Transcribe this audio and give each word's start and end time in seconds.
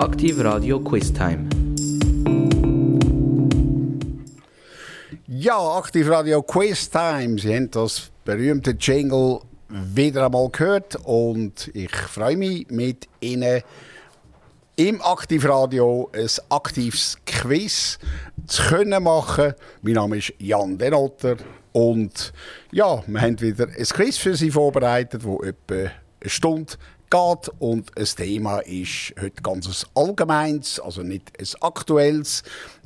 Aktiv 0.00 0.38
Radio 0.44 0.78
Quiz 0.78 1.12
Time. 1.12 1.48
Ja, 5.26 5.58
Aktiv 5.58 6.08
Radio 6.08 6.40
Quiz 6.42 6.88
Time. 6.88 7.36
Sie 7.36 7.52
haben 7.52 7.68
das 7.72 8.12
berühmte 8.24 8.76
Jingle 8.78 9.40
wieder 9.68 10.26
einmal 10.26 10.50
gehört 10.50 10.96
und 11.04 11.68
ich 11.74 11.90
freue 11.90 12.36
mich 12.36 12.70
mit 12.70 13.08
Ihnen 13.18 13.62
im 14.76 15.02
Aktivradio 15.02 16.10
ein 16.14 16.28
aktives 16.48 17.18
Quiz 17.26 17.98
zu 18.46 18.62
können 18.68 19.02
machen. 19.02 19.54
Mein 19.82 19.94
Name 19.94 20.18
ist 20.18 20.32
Jan 20.38 20.78
Denotter 20.78 21.38
und 21.72 22.32
ja, 22.70 23.02
wir 23.04 23.20
haben 23.20 23.40
wieder 23.40 23.66
ein 23.66 23.84
Quiz 23.84 24.16
für 24.16 24.36
Sie 24.36 24.52
vorbereitet, 24.52 25.24
wo 25.24 25.42
etwa 25.42 25.90
eine 26.20 26.30
Stunde 26.30 26.74
geht 27.10 27.50
und 27.58 27.90
das 27.94 28.14
Thema 28.14 28.60
ist 28.60 29.14
heute 29.20 29.42
ganz 29.42 29.86
allgemeins, 29.94 30.80
also 30.80 31.02
nicht 31.02 31.32
ein 31.38 31.62
aktuelles, 31.62 32.42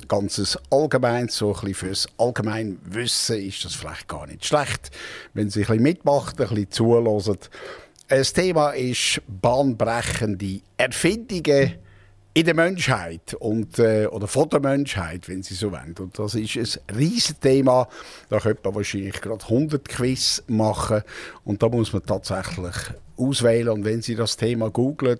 ganz 0.07 0.57
allgemeins, 0.69 1.37
so 1.37 1.49
ein 1.49 1.53
bisschen 1.53 1.73
fürs 1.73 2.07
Allgemeinwissen 2.17 3.37
ist 3.37 3.65
das 3.65 3.75
vielleicht 3.75 4.07
gar 4.07 4.27
nicht 4.27 4.45
schlecht, 4.45 4.91
wenn 5.33 5.49
Sie 5.49 5.61
ein 5.61 5.67
bisschen 5.67 5.83
mitmachen, 5.83 6.39
ein 6.39 6.47
bisschen 6.47 6.71
zuhören. 6.71 7.37
Das 8.07 8.33
Thema 8.33 8.71
ist 8.71 9.21
bahnbrechende 9.27 10.61
Erfindungen 10.77 11.75
in 12.35 12.45
der 12.45 12.55
Menschheit 12.55 13.35
und, 13.35 13.77
äh, 13.77 14.07
oder 14.07 14.27
von 14.27 14.49
der 14.49 14.59
Menschheit, 14.59 15.29
wenn 15.29 15.43
Sie 15.43 15.53
so 15.53 15.71
wollen. 15.71 15.95
Und 15.99 16.17
das 16.17 16.33
ist 16.33 16.55
ein 16.55 16.95
riesiges 16.95 17.39
Thema. 17.39 17.87
Da 18.29 18.39
könnte 18.39 18.61
man 18.63 18.75
wahrscheinlich 18.75 19.21
gerade 19.21 19.43
100 19.43 19.87
Quiz 19.87 20.43
machen 20.47 21.03
und 21.45 21.61
da 21.61 21.69
muss 21.69 21.93
man 21.93 22.03
tatsächlich 22.03 22.75
Und 23.15 23.85
wenn 23.85 24.01
Sie 24.01 24.15
das 24.15 24.37
Thema 24.37 24.69
googlen, 24.69 25.19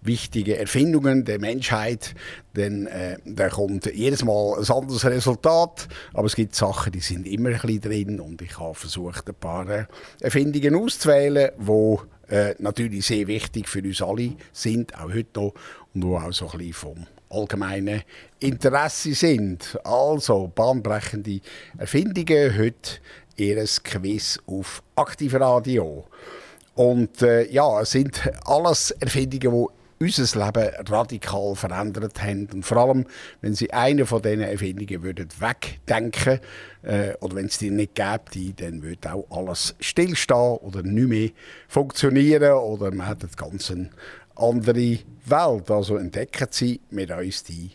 wichtige 0.00 0.56
Erfindungen 0.56 1.24
der 1.24 1.40
Menschheit, 1.40 2.14
dann, 2.54 2.86
äh, 2.86 3.18
dann 3.24 3.50
kommt 3.50 3.86
jedes 3.92 4.24
Mal 4.24 4.58
ein 4.58 4.70
anderes 4.70 5.04
Resultat. 5.04 5.88
Aber 6.14 6.26
es 6.26 6.36
gibt 6.36 6.54
Sachen, 6.54 6.92
die 6.92 7.00
sind 7.00 7.26
immer 7.26 7.50
ein 7.50 7.60
bisschen 7.60 7.80
drin 7.80 8.20
und 8.20 8.40
ich 8.42 8.58
habe 8.58 8.74
versucht, 8.74 9.28
ein 9.28 9.34
paar 9.34 9.68
äh, 9.68 9.84
Erfindungen 10.20 10.74
auszuwählen, 10.76 11.50
die 11.58 12.34
äh, 12.34 12.54
natürlich 12.58 13.06
sehr 13.06 13.26
wichtig 13.26 13.68
für 13.68 13.82
uns 13.82 14.02
alle 14.02 14.34
sind, 14.52 14.94
auch 14.96 15.12
heute 15.12 15.40
noch, 15.40 15.54
und 15.94 16.02
die 16.02 16.06
auch 16.06 16.32
so 16.32 16.50
ein 16.50 16.58
bisschen 16.58 16.72
vom 16.72 17.06
allgemeinen 17.28 18.02
Interesse 18.40 19.14
sind. 19.14 19.78
Also, 19.84 20.50
bahnbrechende 20.54 21.40
Erfindungen, 21.78 22.56
heute 22.56 23.00
ein 23.38 23.66
Quiz 23.82 24.38
auf 24.46 24.82
Aktivradio. 24.94 26.04
Und 26.76 27.22
äh, 27.22 27.50
ja, 27.50 27.80
es 27.80 27.92
sind 27.92 28.30
alles 28.44 28.90
Erfindungen, 28.92 29.66
die 29.98 30.04
unser 30.04 30.44
Leben 30.44 30.70
radikal 30.90 31.56
verändert 31.56 32.22
haben. 32.22 32.48
Und 32.52 32.66
vor 32.66 32.76
allem, 32.76 33.06
wenn 33.40 33.54
Sie 33.54 33.72
eine 33.72 34.04
von 34.04 34.20
diesen 34.20 34.42
Erfindungen 34.42 35.02
würden 35.02 35.28
wegdenken 35.38 36.38
äh, 36.82 37.14
oder 37.20 37.36
wenn 37.36 37.46
es 37.46 37.56
die 37.56 37.70
nicht 37.70 37.94
gäbe, 37.94 38.52
dann 38.56 38.82
würde 38.82 39.10
auch 39.10 39.26
alles 39.30 39.74
stillstehen 39.80 40.58
oder 40.58 40.82
nicht 40.82 41.08
mehr 41.08 41.30
funktionieren 41.66 42.52
oder 42.52 42.90
man 42.94 43.08
hätte 43.08 43.28
ganz 43.34 43.70
eine 43.70 43.88
andere 44.34 44.98
Welt. 45.24 45.70
Also 45.70 45.96
entdecken 45.96 46.48
Sie 46.50 46.82
mit 46.90 47.10
uns 47.10 47.42
die 47.44 47.70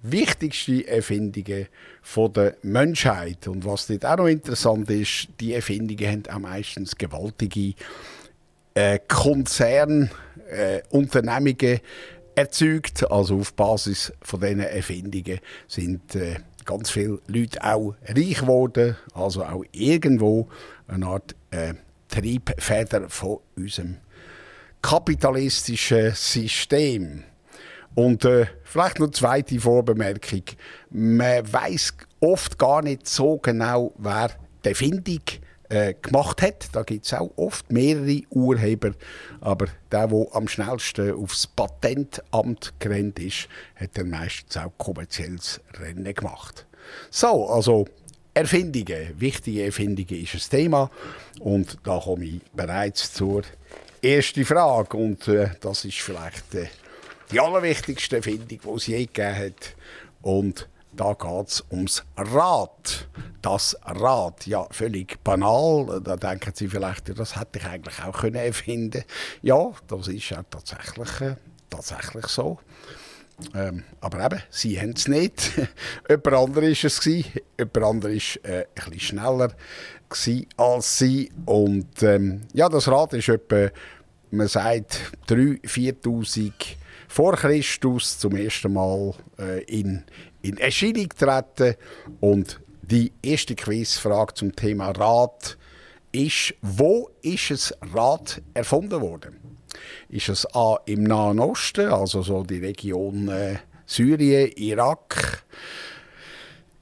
wichtigsten 0.00 0.84
Erfindungen 0.84 1.66
von 2.02 2.32
der 2.32 2.56
Menschheit. 2.62 3.48
Und 3.48 3.64
was 3.64 3.88
dort 3.88 4.06
auch 4.06 4.18
noch 4.18 4.28
interessant 4.28 4.88
ist, 4.90 5.26
die 5.40 5.54
Erfindungen 5.54 6.06
haben 6.06 6.22
auch 6.28 6.38
meistens 6.38 6.96
gewaltige 6.96 7.74
äh, 8.74 8.98
Konzernunternehmungen 9.08 11.60
äh, 11.60 11.80
erzeugt. 12.34 13.10
Also 13.10 13.38
auf 13.38 13.54
Basis 13.54 14.12
von 14.22 14.40
diesen 14.40 14.60
Erfindungen 14.60 15.40
sind 15.68 16.14
äh, 16.14 16.36
ganz 16.64 16.90
viele 16.90 17.20
Leute 17.26 17.64
auch 17.64 17.94
reich 18.06 18.40
geworden. 18.40 18.96
Also 19.14 19.44
auch 19.44 19.64
irgendwo 19.72 20.48
eine 20.88 21.06
Art 21.06 21.34
äh, 21.50 21.74
Triebfeder 22.08 23.08
von 23.08 23.38
unserem 23.56 23.96
kapitalistischen 24.82 26.12
System. 26.14 27.24
Und 27.94 28.24
äh, 28.24 28.46
vielleicht 28.64 28.98
noch 28.98 29.06
eine 29.06 29.12
zweite 29.12 29.60
Vorbemerkung. 29.60 30.42
Man 30.90 31.52
weiß 31.52 31.94
oft 32.20 32.58
gar 32.58 32.82
nicht 32.82 33.06
so 33.06 33.38
genau, 33.38 33.92
wer 33.98 34.30
die 34.64 34.70
Erfindung 34.70 35.22
äh, 35.74 35.94
gemacht 36.00 36.42
hat. 36.42 36.68
Da 36.72 36.82
gibt 36.82 37.06
es 37.06 37.12
auch 37.12 37.30
oft 37.36 37.70
mehrere 37.70 38.22
Urheber. 38.30 38.92
Aber 39.40 39.66
der, 39.90 40.06
der 40.06 40.26
am 40.32 40.48
schnellsten 40.48 41.12
aufs 41.12 41.46
Patentamt 41.46 42.72
gerannt 42.78 43.18
ist, 43.18 43.48
hat 43.76 43.90
dann 43.94 44.10
meistens 44.10 44.56
auch 44.56 44.72
kommerzielles 44.78 45.60
Rennen 45.78 46.14
gemacht. 46.14 46.66
So, 47.10 47.48
also 47.48 47.86
Erfindungen, 48.34 49.18
wichtige 49.18 49.64
Erfindungen 49.64 50.22
ist 50.22 50.34
ein 50.34 50.50
Thema. 50.50 50.90
Und 51.40 51.78
da 51.84 51.98
komme 51.98 52.24
ich 52.24 52.40
bereits 52.52 53.12
zur 53.12 53.42
ersten 54.02 54.44
Frage. 54.44 54.96
Und 54.96 55.28
äh, 55.28 55.50
das 55.60 55.84
ist 55.84 56.00
vielleicht 56.00 56.54
äh, 56.54 56.66
die 57.30 57.40
allerwichtigste 57.40 58.16
Erfindung, 58.16 58.48
die 58.48 58.60
es 58.74 58.86
je 58.86 59.06
gegeben 59.06 59.36
hat. 59.36 59.74
Und 60.22 60.68
da 60.96 61.14
geht 61.14 61.48
es 61.48 61.64
ums 61.70 62.04
Rad. 62.16 63.08
Das 63.42 63.76
Rad, 63.84 64.46
ja, 64.46 64.66
völlig 64.70 65.22
banal. 65.22 66.00
Da 66.02 66.16
denken 66.16 66.52
Sie 66.54 66.68
vielleicht, 66.68 67.18
das 67.18 67.36
hätte 67.38 67.58
ich 67.58 67.66
eigentlich 67.66 68.02
auch 68.02 68.20
können 68.20 68.36
erfinden 68.36 69.04
Ja, 69.42 69.70
das 69.86 70.08
ist 70.08 70.30
ja 70.30 70.42
tatsächlich, 70.44 71.20
äh, 71.20 71.36
tatsächlich 71.68 72.26
so. 72.26 72.58
Ähm, 73.54 73.82
aber 74.00 74.24
eben, 74.24 74.42
sie 74.50 74.80
haben 74.80 74.90
es 74.96 75.08
nicht. 75.08 75.52
Jemand 76.08 76.34
anderes 76.34 76.84
war 76.84 76.90
es. 76.90 77.04
Jemand 77.04 77.76
anderes 77.76 78.38
war 78.42 78.50
äh, 78.50 78.66
ein 78.86 79.00
schneller 79.00 79.52
als 80.56 80.98
sie. 80.98 81.32
Und 81.44 82.02
ähm, 82.02 82.42
ja, 82.52 82.68
das 82.68 82.88
Rad 82.88 83.12
ist 83.14 83.28
etwa, 83.28 83.70
man 84.30 84.48
sagt, 84.48 85.12
3.000, 85.28 85.64
4.000 85.64 86.52
vor 87.08 87.36
Christus 87.36 88.18
zum 88.18 88.36
ersten 88.36 88.72
Mal 88.72 89.14
äh, 89.38 89.62
in, 89.64 90.04
in 90.44 90.58
Erscheinung 90.58 91.08
treten. 91.08 91.74
Und 92.20 92.60
die 92.82 93.12
erste 93.22 93.54
Quizfrage 93.54 94.34
zum 94.34 94.54
Thema 94.54 94.90
Rad 94.90 95.56
ist, 96.12 96.54
wo 96.60 97.10
ist 97.22 97.50
das 97.50 97.74
Rad 97.92 98.42
erfunden 98.52 99.00
worden? 99.00 99.40
Ist 100.08 100.28
es 100.28 100.46
A 100.54 100.78
im 100.86 101.04
Nahen 101.04 101.40
Osten, 101.40 101.88
also 101.88 102.22
so 102.22 102.44
die 102.44 102.58
Region 102.58 103.28
äh, 103.28 103.56
Syrien, 103.86 104.52
Irak? 104.56 105.44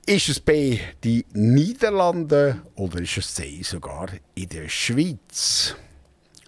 Ist 0.05 0.29
es 0.29 0.41
B 0.41 0.79
die 1.05 1.25
Niederlande 1.33 2.62
oder 2.75 3.00
ist 3.00 3.17
es 3.17 3.34
C 3.34 3.62
sogar 3.62 4.09
in 4.34 4.49
der 4.49 4.69
Schweiz? 4.69 5.77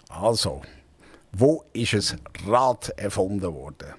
Also, 0.08 0.62
wo 1.32 1.64
ist 1.72 1.94
das 1.94 2.16
Rad 2.46 2.91
erfunden 2.96 3.54
worden? 3.54 3.94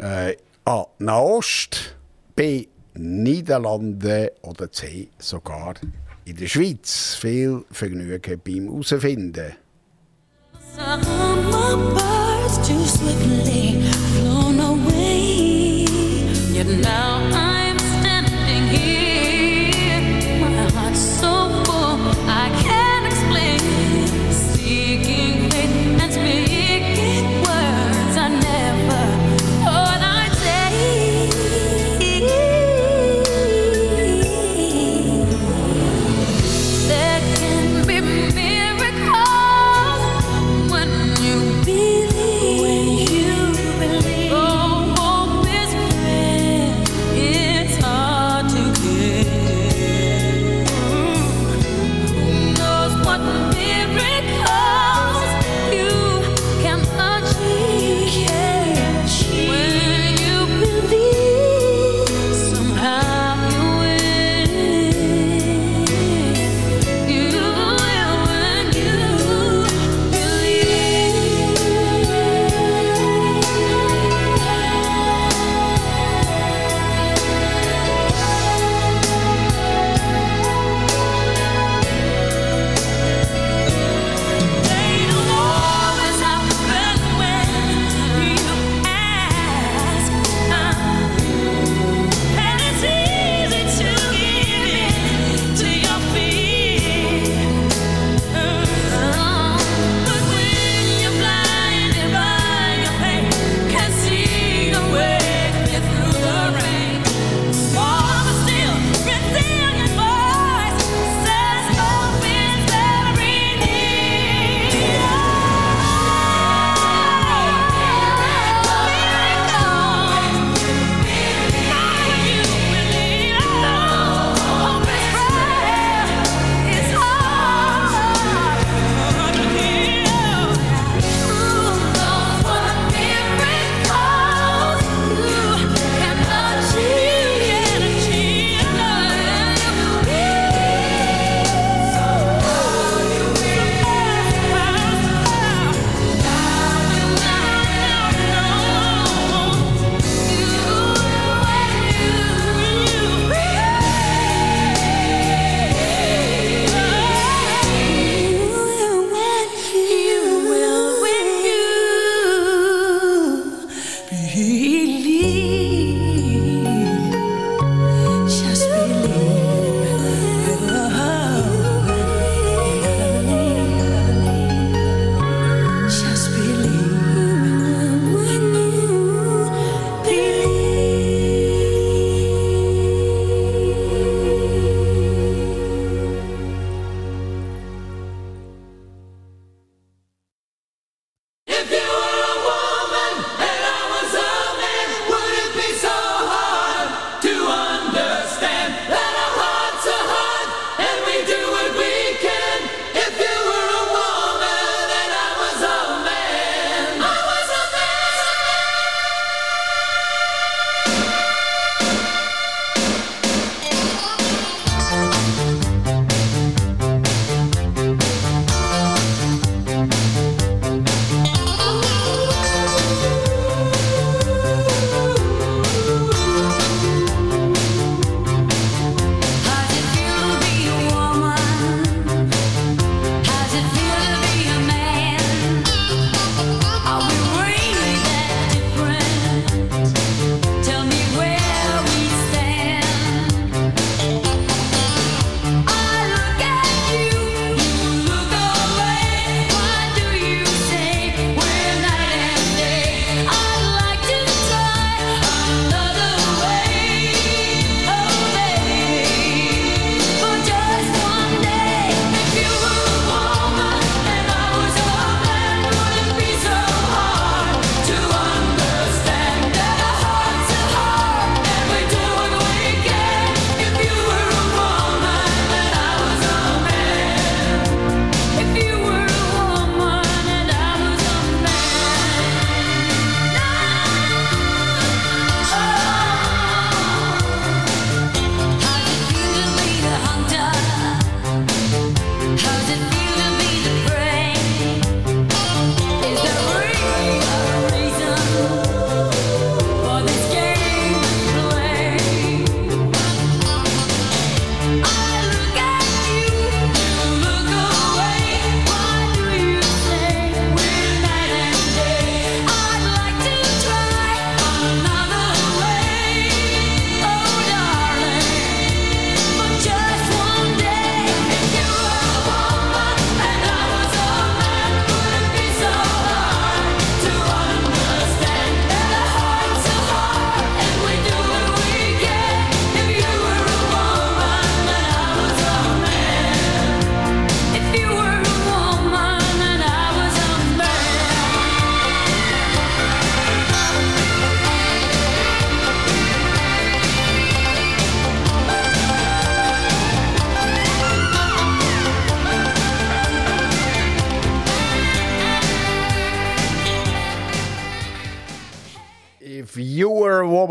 Äh, 0.00 0.36
A. 0.64 0.86
Nahost, 0.98 1.96
B. 2.36 2.66
Niederlande 2.94 4.32
oder 4.42 4.70
C. 4.70 5.08
sogar 5.18 5.74
in 6.24 6.36
der 6.36 6.46
Schweiz. 6.46 7.16
Viel 7.20 7.64
Vergnügen 7.70 8.40
beim 8.44 8.64
Herausfinden. 8.64 9.52
Some 10.76 11.24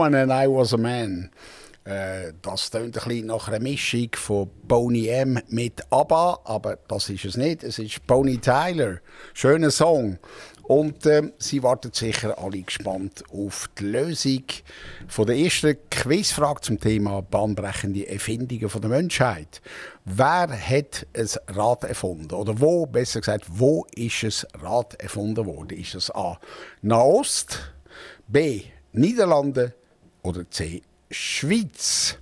woman 0.03 0.15
and 0.15 0.31
I 0.33 0.47
was 0.47 0.73
a 0.73 0.77
man. 0.77 1.29
Äh, 1.85 2.33
das 2.41 2.71
klingt 2.71 2.97
ein 2.97 3.03
bisschen 3.07 3.27
nach 3.27 3.47
einer 3.47 3.59
Mischung 3.59 4.09
von 4.13 4.49
Boney 4.63 5.07
M 5.07 5.39
mit 5.47 5.81
ABBA, 5.89 6.39
aber 6.43 6.77
das 6.87 7.09
ist 7.09 7.25
es 7.25 7.37
nicht. 7.37 7.63
Es 7.63 7.79
ist 7.79 8.05
Boney 8.05 8.37
Tyler. 8.37 8.99
Schöner 9.33 9.71
Song. 9.71 10.17
Und 10.63 11.05
äh, 11.05 11.31
Sie 11.37 11.63
warten 11.63 11.91
sicher 11.93 12.37
alle 12.37 12.61
gespannt 12.61 13.23
auf 13.31 13.69
die 13.79 13.85
Lösung 13.85 14.43
von 15.07 15.25
der 15.25 15.37
ersten 15.37 15.77
Quizfrage 15.89 16.61
zum 16.61 16.79
Thema 16.79 17.21
bahnbrechende 17.21 18.07
Erfindungen 18.07 18.69
von 18.69 18.81
der 18.81 18.89
Menschheit. 18.89 19.61
Wer 20.03 20.49
hat 20.49 21.07
ein 21.15 21.29
Rad 21.55 21.83
erfunden? 21.85 22.33
Oder 22.33 22.59
wo, 22.59 22.85
besser 22.85 23.21
gesagt, 23.21 23.45
wo 23.47 23.85
ist 23.95 24.23
ein 24.23 24.61
Rad 24.61 24.95
erfunden 25.01 25.45
worden? 25.45 25.77
Ist 25.77 25.95
es 25.95 26.11
A. 26.11 26.39
Nahost, 26.81 27.73
B. 28.27 28.63
Niederlande 28.93 29.73
oder 30.23 30.49
C. 30.49 30.81
Schweiz? 31.11 32.17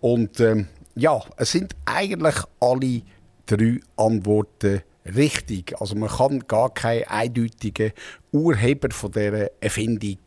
Und 0.00 0.40
ähm, 0.40 0.68
ja, 0.94 1.20
es 1.36 1.52
sind 1.52 1.74
eigentlich 1.86 2.36
alle 2.60 3.02
drei 3.46 3.80
Antworten 3.96 4.82
richtig. 5.14 5.80
Also 5.80 5.94
man 5.94 6.08
kann 6.08 6.40
gar 6.46 6.72
keinen 6.72 7.04
eindeutigen 7.04 7.92
Urheber 8.32 8.90
von 8.90 9.12
dieser 9.12 9.50
Erfindung 9.60 10.18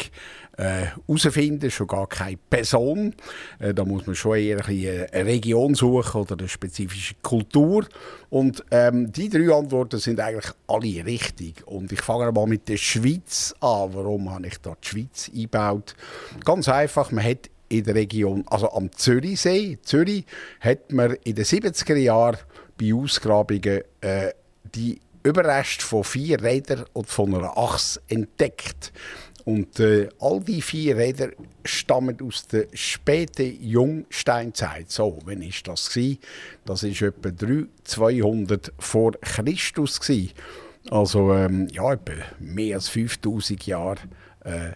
herausfinden, 0.60 1.68
äh, 1.68 1.72
schon 1.72 1.88
gar 1.88 2.08
keine 2.08 2.38
Person. 2.38 3.16
Äh, 3.60 3.74
da 3.74 3.86
muss 3.86 4.06
man 4.06 4.16
schon 4.16 4.38
eher 4.38 4.66
ein 4.68 5.08
eine 5.12 5.26
Region 5.26 5.76
suchen 5.76 6.22
oder 6.22 6.38
eine 6.38 6.48
spezifische 6.48 7.16
Kultur. 7.22 7.86
Und 8.30 8.64
ähm, 8.72 9.12
die 9.12 9.30
drei 9.30 9.54
Antworten 9.54 10.00
sind 10.00 10.20
eigentlich 10.20 10.52
alle 10.68 11.06
richtig. 11.06 11.66
Und 11.68 11.92
ich 11.92 12.02
fange 12.02 12.32
mal 12.32 12.46
mit 12.46 12.68
der 12.68 12.78
Schweiz 12.78 13.54
an. 13.60 13.94
Warum 13.94 14.30
habe 14.30 14.48
ich 14.48 14.58
da 14.60 14.76
die 14.84 14.88
Schweiz 14.88 15.32
eingebaut? 15.34 15.96
Ganz 16.44 16.68
einfach, 16.68 17.12
man 17.12 17.24
hat 17.24 17.50
in 17.70 17.84
der 17.84 17.96
Region, 17.96 18.44
also 18.48 18.72
am 18.72 18.92
Zürichsee, 18.92 19.78
Zürich, 19.84 20.26
hat 20.60 20.92
man 20.92 21.14
in 21.24 21.36
den 21.36 21.46
70er 21.46 21.96
Jahren 21.96 22.38
bei 22.80 22.94
Ausgrabungen 22.94 23.82
äh, 24.02 24.32
die 24.76 25.00
Überreste 25.24 25.84
von 25.84 26.04
vier 26.04 26.42
Rädern 26.42 26.86
und 26.94 27.08
von 27.08 27.36
einer 27.36 27.58
Achse 27.58 28.02
entdeckt. 28.08 28.92
Und 29.46 29.80
äh, 29.80 30.10
all 30.20 30.42
die 30.42 30.62
vier 30.62 30.98
Räder 30.98 31.30
stammen 31.64 32.18
aus 32.22 32.48
der 32.48 32.68
späten 32.74 33.58
Jungsteinzeit. 33.62 34.92
So, 34.92 35.20
wann 35.26 35.42
ist 35.42 35.68
das 35.68 35.90
gewesen? 35.90 36.20
Das 36.66 36.84
ist 36.84 37.02
etwa 37.02 37.32
200 37.84 38.74
vor 38.80 39.12
Christus 39.22 40.00
gewesen. 40.00 40.32
Also 40.90 41.34
ähm, 41.34 41.68
ja, 41.72 41.94
etwa 41.94 42.14
mehr 42.40 42.78
als 42.78 42.90
5000 42.90 43.66
Jahre 43.66 44.00
äh, 44.44 44.72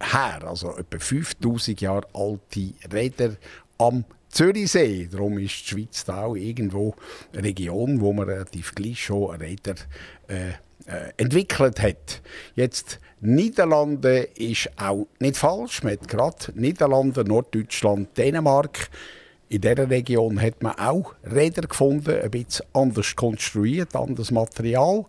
her. 0.00 0.44
Also 0.44 0.76
etwa 0.76 0.98
5000 0.98 1.80
Jahre 1.80 2.06
alte 2.14 2.72
Räder 2.92 3.36
am 3.78 4.04
Zürichsee. 4.28 5.08
Darum 5.10 5.38
ist 5.38 5.60
die 5.60 5.68
Schweiz 5.68 6.04
da 6.04 6.24
auch 6.24 6.36
irgendwo 6.36 6.94
eine 7.32 7.44
Region, 7.44 8.00
wo 8.00 8.12
man 8.12 8.28
relativ 8.28 8.74
gleich 8.74 9.04
schon 9.04 9.34
Räder 9.34 9.74
äh, 10.28 10.52
äh, 10.90 11.12
entwickelt 11.16 11.80
hat. 11.80 12.20
Jetzt 12.54 12.98
Niederlande 13.20 14.28
ist 14.34 14.70
auch 14.76 15.06
nicht 15.18 15.36
falsch. 15.36 15.82
Man 15.82 15.92
hat 15.92 16.08
gerade 16.08 16.36
Niederlande, 16.54 17.24
Norddeutschland, 17.24 18.16
Dänemark. 18.16 18.88
In 19.48 19.60
dieser 19.60 19.90
Region 19.90 20.40
hat 20.40 20.62
man 20.62 20.78
auch 20.78 21.14
Räder 21.24 21.62
gefunden, 21.62 22.20
ein 22.20 22.30
bisschen 22.30 22.66
anders 22.72 23.14
konstruiert, 23.14 23.94
anderes 23.94 24.30
Material. 24.30 25.04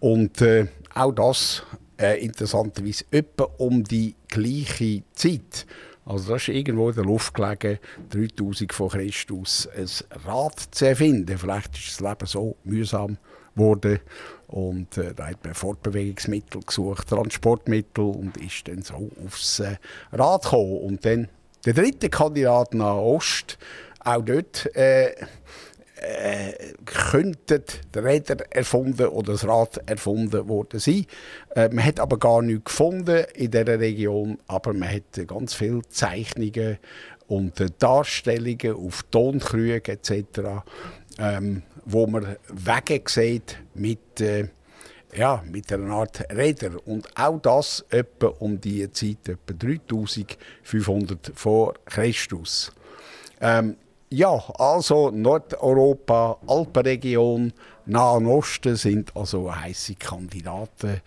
Und 0.00 0.40
äh, 0.40 0.66
auch 0.94 1.12
das 1.12 1.62
äh, 2.00 2.24
interessanterweise 2.24 3.04
etwa 3.10 3.44
um 3.58 3.84
die 3.84 4.14
gleiche 4.28 5.02
Zeit. 5.14 5.66
Also 6.06 6.32
das 6.32 6.42
ist 6.42 6.54
irgendwo 6.54 6.88
in 6.90 6.94
der 6.94 7.04
Luft 7.04 7.34
gelegen, 7.34 7.78
3000 8.10 8.72
vor 8.72 8.90
Christus, 8.90 9.68
ein 9.76 9.88
Rad 10.24 10.60
zu 10.70 10.86
erfinden. 10.86 11.38
Vielleicht 11.38 11.76
ist 11.76 12.00
das 12.00 12.00
Leben 12.00 12.26
so 12.26 12.56
mühsam 12.64 13.18
geworden 13.54 14.00
und 14.48 14.96
äh, 14.98 15.14
da 15.14 15.26
hat 15.26 15.44
man 15.44 15.54
Fortbewegungsmittel 15.54 16.60
gesucht, 16.62 17.08
Transportmittel 17.08 18.04
und 18.04 18.36
ist 18.36 18.68
dann 18.68 18.82
so 18.82 19.10
aufs 19.24 19.60
äh, 19.60 19.76
Rad 20.12 20.42
gekommen. 20.42 20.78
Und 20.78 21.04
dann 21.04 21.28
der 21.64 21.72
dritte 21.72 22.08
Kandidat 22.08 22.74
nach 22.74 22.94
Ost, 22.94 23.58
auch 24.00 24.22
dort 24.22 24.74
äh, 24.76 25.14
äh, 25.96 26.52
könnten 26.84 27.64
die 27.94 27.98
Räder 27.98 28.36
erfunden 28.50 29.06
oder 29.06 29.32
das 29.32 29.46
Rad 29.46 29.80
erfunden 29.86 30.48
worden 30.48 30.78
sein. 30.78 31.06
Äh, 31.56 31.70
man 31.70 31.84
hat 31.84 31.98
aber 31.98 32.18
gar 32.18 32.42
nichts 32.42 32.66
gefunden 32.66 33.24
in 33.34 33.50
dieser 33.50 33.80
Region, 33.80 34.38
aber 34.46 34.72
man 34.74 34.88
hat 34.88 35.26
ganz 35.26 35.54
viele 35.54 35.82
Zeichnungen 35.88 36.78
und 37.26 37.58
äh, 37.60 37.70
Darstellungen 37.78 38.74
auf 38.74 39.02
Tonkrügen 39.10 39.94
etc., 39.94 40.62
ähm, 41.18 41.62
wo 41.84 42.06
man 42.06 42.36
Wege 42.48 43.02
sieht 43.06 43.58
mit, 43.74 44.20
äh, 44.20 44.48
ja, 45.14 45.42
mit 45.50 45.72
einer 45.72 45.94
Art 45.94 46.24
Räder. 46.32 46.72
Und 46.86 47.08
auch 47.16 47.40
das 47.40 47.84
etwa 47.90 48.28
um 48.38 48.60
die 48.60 48.90
Zeit, 48.92 49.28
etwa 49.28 49.52
3500 49.52 51.32
vor 51.34 51.74
Christus. 51.84 52.72
Ähm, 53.40 53.76
ja, 54.10 54.42
also 54.58 55.10
Nordeuropa, 55.10 56.38
Alpenregion, 56.46 57.52
Nahen 57.86 58.26
Osten 58.26 58.76
sind 58.76 59.14
also 59.16 59.54
heiße 59.54 59.96
Kandidaten, 59.96 61.00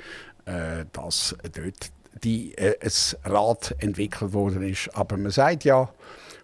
äh, 0.46 0.86
dass 0.92 1.36
dort 1.54 1.92
die, 2.24 2.58
äh, 2.58 2.76
ein 2.82 3.32
Rad 3.32 3.76
entwickelt 3.80 4.34
worden 4.34 4.64
ist. 4.64 4.90
Aber 4.94 5.18
man 5.18 5.32
sagt 5.32 5.64
ja, 5.64 5.90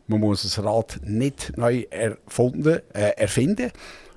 man 0.08 0.20
muss 0.20 0.44
das 0.44 0.64
Rad 0.64 1.00
nicht 1.04 1.58
neu 1.58 1.86
erfunden, 1.90 2.82
äh, 2.94 3.12
erfinden. 3.18 3.72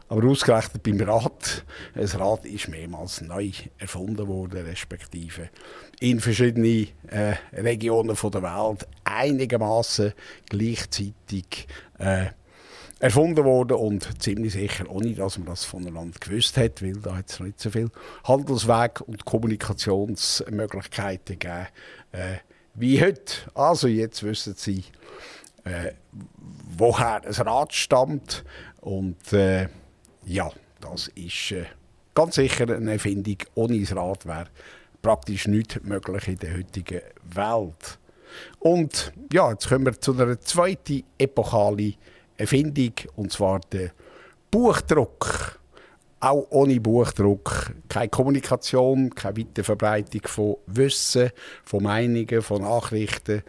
Aber 0.08 0.28
ausgerechnet 0.28 0.84
beim 0.84 1.00
Rad, 1.00 1.64
ein 1.94 2.06
Rad 2.06 2.44
ist 2.44 2.68
mehrmals 2.68 3.22
neu 3.22 3.50
erfunden 3.78 4.28
worden, 4.28 4.64
respektive 4.64 5.50
in 5.98 6.20
verschiedenen 6.20 6.88
äh, 7.08 7.34
Regionen 7.52 8.16
der 8.16 8.42
Welt 8.42 8.86
einigermaßen 9.04 10.12
gleichzeitig 10.48 11.66
äh, 11.98 12.26
erfunden 13.00 13.44
worden 13.44 13.76
und 13.76 14.22
ziemlich 14.22 14.52
sicher, 14.52 14.88
ohne 14.88 15.12
dass 15.12 15.38
man 15.38 15.48
das 15.48 15.64
voneinander 15.64 16.18
gewusst 16.20 16.56
hat, 16.56 16.82
weil 16.82 16.94
da 16.94 17.16
hat 17.16 17.30
es 17.30 17.40
nicht 17.40 17.60
so 17.60 17.70
viel 17.70 17.90
Handelsweg 18.24 19.00
und 19.00 19.24
Kommunikationsmöglichkeiten 19.24 21.38
gegeben 21.38 21.66
äh, 22.12 22.36
wie 22.74 23.02
heute. 23.02 23.34
Also 23.54 23.88
jetzt 23.88 24.22
wissen 24.22 24.54
Sie, 24.56 24.84
äh, 25.64 25.92
woher 26.76 27.22
ein 27.24 27.32
Rad 27.32 27.74
stammt 27.74 28.44
und 28.80 29.32
äh, 29.32 29.68
ja, 30.26 30.50
das 30.80 31.08
ist 31.14 31.52
äh, 31.52 31.64
ganz 32.14 32.34
sicher 32.34 32.68
eine 32.68 32.92
Erfindung. 32.92 33.38
Ohne 33.54 33.80
das 33.80 33.94
Rad 33.94 34.26
wäre 34.26 34.48
praktisch 35.00 35.46
nichts 35.46 35.82
möglich 35.82 36.28
in 36.28 36.38
der 36.38 36.56
heutigen 36.56 37.00
Welt. 37.32 37.98
Und 38.58 39.12
ja, 39.32 39.50
jetzt 39.50 39.68
kommen 39.68 39.86
wir 39.86 40.00
zu 40.00 40.12
einer 40.12 40.38
zweiten 40.40 41.04
epochalen 41.16 41.94
Erfindung, 42.36 42.92
und 43.14 43.32
zwar 43.32 43.60
der 43.72 43.92
Buchdruck. 44.50 45.60
Auch 46.18 46.46
ohne 46.50 46.80
Buchdruck 46.80 47.72
keine 47.88 48.08
Kommunikation, 48.08 49.14
keine 49.14 49.36
Weiterverbreitung 49.38 50.22
von 50.24 50.56
Wissen, 50.66 51.30
von 51.62 51.84
Meinungen, 51.84 52.42
von 52.42 52.62
Nachrichten. 52.62 53.42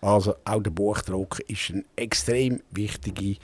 Also 0.00 0.34
auch 0.44 0.62
der 0.62 0.70
Buchdruck 0.70 1.40
ist 1.48 1.70
eine 1.70 1.84
extrem 1.96 2.62
wichtige 2.70 3.36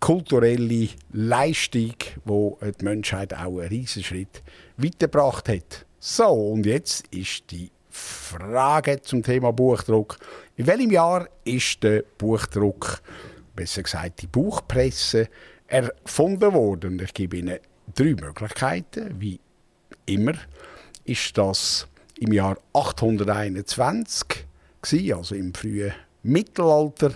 kulturelle 0.00 0.88
Leistung, 1.12 1.94
wo 2.24 2.58
die 2.62 2.84
Menschheit 2.84 3.34
auch 3.34 3.58
einen 3.58 3.68
riesen 3.68 4.02
Schritt 4.02 4.42
weitergebracht 4.76 5.48
hat. 5.48 5.86
So, 5.98 6.26
und 6.26 6.66
jetzt 6.66 7.06
ist 7.08 7.50
die 7.50 7.70
Frage 7.90 9.00
zum 9.02 9.22
Thema 9.22 9.52
Buchdruck. 9.52 10.18
In 10.56 10.66
welchem 10.66 10.90
Jahr 10.90 11.28
ist 11.44 11.82
der 11.82 12.04
Buchdruck, 12.18 13.00
besser 13.54 13.82
gesagt 13.82 14.22
die 14.22 14.26
Buchpresse, 14.26 15.28
erfunden 15.66 16.52
worden? 16.52 17.00
Ich 17.02 17.14
gebe 17.14 17.38
Ihnen 17.38 17.58
drei 17.94 18.14
Möglichkeiten. 18.14 19.14
Wie 19.18 19.40
immer 20.04 20.34
ist 21.04 21.36
das 21.38 21.88
im 22.18 22.32
Jahr 22.32 22.58
821 22.72 24.46
also 25.12 25.34
im 25.34 25.52
frühen 25.52 25.92
Mittelalter 26.22 27.12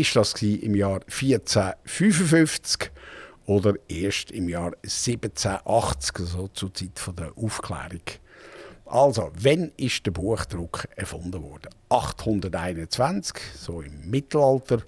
ist 0.00 0.16
das 0.16 0.34
im 0.42 0.74
Jahr 0.74 1.00
1455 1.06 2.90
oder 3.46 3.74
erst 3.88 4.30
im 4.30 4.48
Jahr 4.48 4.72
1780, 4.82 6.20
also 6.20 6.48
zur 6.48 6.74
Zeit 6.74 7.00
der 7.18 7.32
Aufklärung. 7.36 8.02
Also, 8.84 9.32
wann 9.40 9.72
ist 9.76 10.04
der 10.06 10.12
Buchdruck 10.12 10.86
erfunden 10.94 11.42
worden? 11.42 11.70
821, 11.88 13.34
so 13.58 13.80
im 13.80 14.08
Mittelalter, 14.08 14.82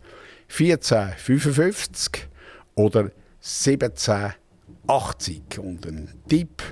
1455 0.48 2.28
oder 2.76 3.10
1780. 3.42 5.58
Und 5.58 5.84
ein 5.86 6.08
Tipp, 6.28 6.62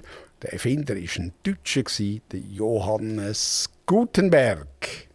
der 0.42 0.52
Erfinder 0.52 0.94
war 0.94 1.02
ein 1.18 1.32
Deutscher, 1.42 1.82
der 2.30 2.40
Johannes 2.40 3.68
Gutenberg. 3.86 5.05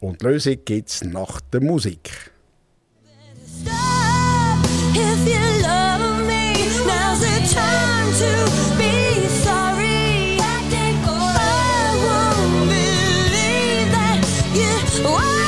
Und 0.00 0.22
die 0.22 0.26
Lösung 0.26 0.56
gibt 0.64 0.88
es 0.88 1.04
nach 1.04 1.40
der 1.52 1.60
Musik. 1.60 2.32
Stop 15.00 15.39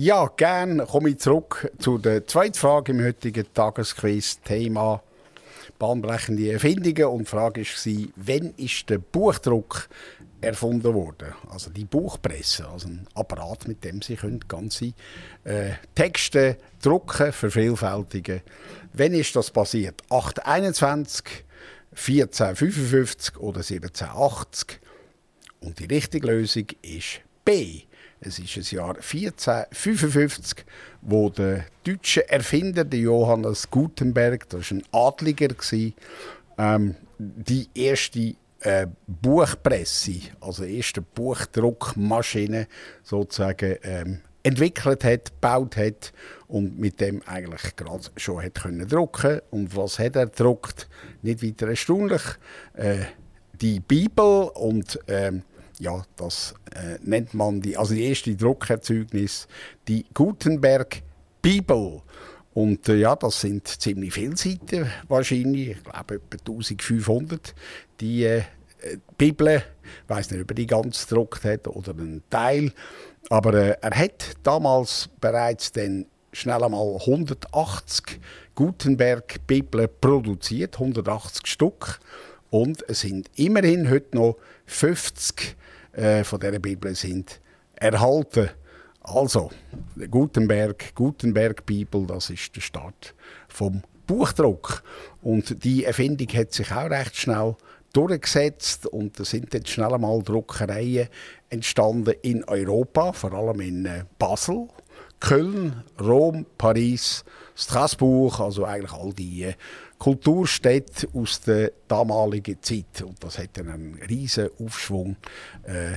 Ja, 0.00 0.30
gern 0.36 0.86
komme 0.86 1.10
ich 1.10 1.18
zurück 1.18 1.72
zu 1.80 1.98
der 1.98 2.24
zweiten 2.24 2.54
Frage 2.54 2.92
im 2.92 3.02
heutigen 3.02 3.52
Tagesquiz. 3.52 4.38
Thema 4.42 5.02
bahnbrechende 5.76 6.52
Erfindungen. 6.52 7.06
Und 7.06 7.18
die 7.22 7.24
Frage 7.24 7.62
war, 7.62 8.08
wann 8.14 8.54
ist 8.58 8.88
der 8.90 8.98
Buchdruck 8.98 9.88
erfunden 10.40 10.94
worden? 10.94 11.34
Also 11.50 11.70
die 11.70 11.84
Buchpresse, 11.84 12.68
also 12.68 12.86
ein 12.86 13.08
Apparat, 13.14 13.66
mit 13.66 13.82
dem 13.82 14.00
Sie 14.00 14.14
können 14.14 14.38
ganze 14.46 14.92
äh, 15.42 15.72
Texte 15.96 16.58
drucken, 16.80 17.32
vervielfältigen. 17.32 18.42
Wann 18.92 19.14
ist 19.14 19.34
das 19.34 19.50
passiert? 19.50 20.00
821, 20.10 21.44
1455 21.90 23.36
oder 23.38 23.62
1780? 23.62 24.78
Und 25.58 25.80
die 25.80 25.86
richtige 25.86 26.28
Lösung 26.28 26.66
ist 26.82 27.20
B. 27.44 27.87
Es 28.20 28.38
ist 28.38 28.56
das 28.56 28.70
Jahr 28.70 28.96
1455, 28.96 30.64
wo 31.02 31.30
der 31.30 31.64
deutsche 31.84 32.28
Erfinder 32.28 32.84
der 32.84 33.00
Johannes 33.00 33.70
Gutenberg, 33.70 34.48
das 34.48 34.70
war 34.70 34.78
ein 34.78 34.84
Adliger, 34.92 35.54
ähm, 36.58 36.96
die 37.18 37.68
erste 37.74 38.34
äh, 38.60 38.86
Buchpresse, 39.06 40.20
also 40.40 40.64
die 40.64 40.76
erste 40.78 41.00
Buchdruckmaschine 41.00 42.66
sozusagen 43.04 43.76
ähm, 43.82 44.20
entwickelt 44.42 45.04
hat, 45.04 45.26
gebaut 45.26 45.76
hat 45.76 46.12
und 46.48 46.78
mit 46.78 47.00
dem 47.00 47.22
eigentlich 47.26 47.76
gerade 47.76 48.08
schon 48.16 48.42
hat 48.42 48.54
können 48.54 48.88
drucken. 48.88 49.40
Und 49.50 49.76
was 49.76 49.98
hat 49.98 50.16
er 50.16 50.26
gedruckt? 50.26 50.88
Nicht 51.22 51.42
weiter 51.42 51.68
erstaunlich. 51.68 52.22
Äh, 52.74 53.00
die 53.60 53.80
Bibel 53.80 54.50
und 54.54 54.98
ähm, 55.08 55.42
ja, 55.78 56.04
das 56.16 56.54
äh, 56.74 56.98
nennt 57.02 57.34
man 57.34 57.60
die, 57.60 57.76
also 57.76 57.94
die 57.94 58.04
erste 58.04 58.34
Druckerzeugnis, 58.34 59.48
die 59.86 60.04
Gutenberg 60.12 61.02
Bibel. 61.42 62.02
Und 62.54 62.88
äh, 62.88 62.96
ja, 62.96 63.14
das 63.14 63.40
sind 63.40 63.68
ziemlich 63.68 64.12
viele 64.12 64.36
Seiten 64.36 64.90
wahrscheinlich, 65.06 65.70
ich 65.70 65.84
glaube 65.84 66.16
etwa 66.16 66.38
1500, 66.38 67.54
die 68.00 68.24
äh, 68.24 68.42
Bibel, 69.16 69.62
ich 69.82 70.08
weiß 70.08 70.30
nicht, 70.30 70.42
ob 70.42 70.50
er 70.50 70.54
die 70.54 70.66
ganz 70.66 71.06
gedruckt 71.06 71.44
hat 71.44 71.68
oder 71.68 71.92
einen 71.92 72.22
Teil, 72.30 72.72
aber 73.30 73.54
äh, 73.54 73.76
er 73.80 73.96
hat 73.96 74.32
damals 74.42 75.08
bereits 75.20 75.72
dann 75.72 76.06
schnell 76.32 76.62
einmal 76.62 76.96
180 77.00 78.20
Gutenberg 78.54 79.46
Bibeln 79.46 79.88
produziert, 80.00 80.74
180 80.74 81.46
Stück. 81.46 82.00
Und 82.50 82.82
es 82.88 83.00
sind 83.00 83.30
immerhin 83.36 83.90
heute 83.90 84.16
noch 84.16 84.36
50 84.66 85.56
äh, 85.98 86.24
von 86.24 86.40
dieser 86.40 86.58
Bibel 86.58 86.94
sind 86.94 87.40
erhalten. 87.74 88.50
Also, 89.00 89.50
der 89.96 90.08
Gutenberg, 90.08 90.94
Gutenberg 90.94 91.64
Bibel, 91.66 92.06
das 92.06 92.30
ist 92.30 92.54
der 92.54 92.60
Start 92.60 93.14
vom 93.48 93.82
Buchdruck. 94.06 94.82
Und 95.22 95.64
die 95.64 95.84
Erfindung 95.84 96.28
hat 96.28 96.52
sich 96.52 96.72
auch 96.72 96.90
recht 96.90 97.16
schnell 97.16 97.56
durchgesetzt 97.92 98.86
und 98.86 99.18
da 99.18 99.24
sind 99.24 99.52
jetzt 99.54 99.70
schnell 99.70 99.94
einmal 99.94 100.22
Druckereien 100.22 101.08
entstanden 101.50 102.14
in 102.22 102.44
Europa, 102.44 103.12
vor 103.12 103.32
allem 103.32 103.60
in 103.60 103.86
äh, 103.86 104.04
Basel, 104.18 104.68
Köln, 105.20 105.82
Rom, 106.00 106.46
Paris, 106.56 107.24
Straßburg, 107.54 108.38
also 108.40 108.64
eigentlich 108.64 108.92
all 108.92 109.12
die 109.12 109.44
äh, 109.44 109.54
Kulturstädte 109.98 111.08
aus 111.12 111.40
der 111.40 111.72
damaligen 111.88 112.62
Zeit. 112.62 113.02
Und 113.02 113.22
das 113.22 113.38
hat 113.38 113.50
dann 113.54 113.68
einen 113.68 113.94
riesen 114.08 114.48
Aufschwung 114.60 115.16
äh, 115.64 115.96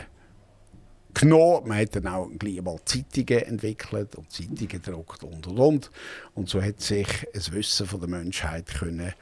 genommen. 1.14 1.68
Man 1.68 1.78
hat 1.80 1.96
dann 1.96 2.08
auch 2.08 2.30
gleich 2.38 2.62
mal 2.62 2.78
Zeitungen 2.86 3.44
entwickelt 3.44 4.16
und 4.16 4.32
Zeitungen 4.32 4.68
gedruckt 4.68 5.24
und 5.24 5.48
und 5.48 5.60
und. 5.60 5.92
Und 6.34 6.50
so 6.50 6.62
hat 6.62 6.82
sich 6.82 7.08
das 7.34 7.52
Wissen 7.52 7.88
von 7.88 8.00
der 8.00 8.10
Menschheit 8.10 8.68
können, 8.68 9.14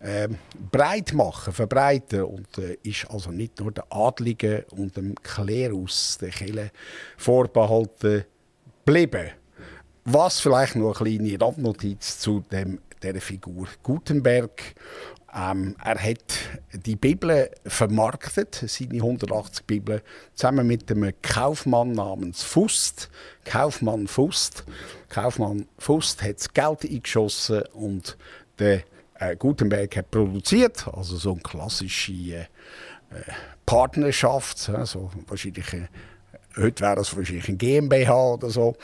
äh, 0.00 0.28
breit 0.70 1.12
machen, 1.12 1.52
verbreiten 1.52 2.22
und 2.22 2.58
äh, 2.58 2.76
ist 2.82 3.10
also 3.10 3.30
nicht 3.30 3.60
nur 3.60 3.72
der 3.72 3.86
Adligen 3.90 4.64
und 4.70 4.96
dem 4.96 5.14
Klerus 5.16 6.18
der 6.20 6.30
Kirche 6.30 6.70
vorbehalten 7.16 8.24
geblieben. 8.84 9.30
Was 10.04 10.40
vielleicht 10.40 10.76
noch 10.76 11.00
eine 11.00 11.18
kleine 11.18 11.40
Randnotiz 11.40 12.18
zu 12.18 12.42
dem, 12.50 12.80
dieser 13.02 13.20
Figur 13.20 13.68
Gutenberg. 13.82 14.74
Ähm, 15.34 15.76
er 15.84 16.02
hat 16.02 16.36
die 16.72 16.96
Bibel 16.96 17.50
vermarktet, 17.66 18.64
seine 18.66 18.94
180 18.94 19.66
Bibeln, 19.66 20.00
zusammen 20.34 20.66
mit 20.66 20.90
einem 20.90 21.12
Kaufmann 21.20 21.92
namens 21.92 22.42
Fust. 22.42 23.10
Kaufmann 23.44 24.06
Fust. 24.06 24.64
Kaufmann 25.10 25.66
Fust 25.78 26.22
hat 26.22 26.36
das 26.36 26.52
Geld 26.52 26.84
eingeschossen 26.84 27.62
und 27.74 28.16
der 28.58 28.82
äh, 29.14 29.36
Gutenberg 29.36 29.96
hat 29.96 30.10
produziert, 30.10 30.88
also 30.88 31.16
so 31.16 31.32
eine 31.32 31.40
klassische 31.40 32.12
äh, 32.12 32.46
Partnerschaft, 33.66 34.58
so 34.58 35.10
wahrscheinlich 35.26 35.72
äh, 35.74 35.88
heute 36.58 36.82
wäre 36.82 36.96
das 36.96 37.16
wahrscheinlich 37.16 37.48
ein 37.48 37.58
GmbH 37.58 38.34
oder 38.34 38.50
so. 38.50 38.76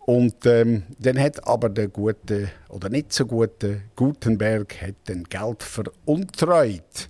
Und 0.00 0.46
ähm, 0.46 0.84
dann 0.98 1.18
hat 1.18 1.46
aber 1.46 1.68
der 1.68 1.88
gute 1.88 2.50
oder 2.68 2.88
nicht 2.88 3.12
so 3.12 3.26
gute 3.26 3.82
Gutenberg 3.96 4.80
hat 4.82 4.96
dann 5.06 5.24
Geld 5.24 5.62
veruntreut. 5.62 7.08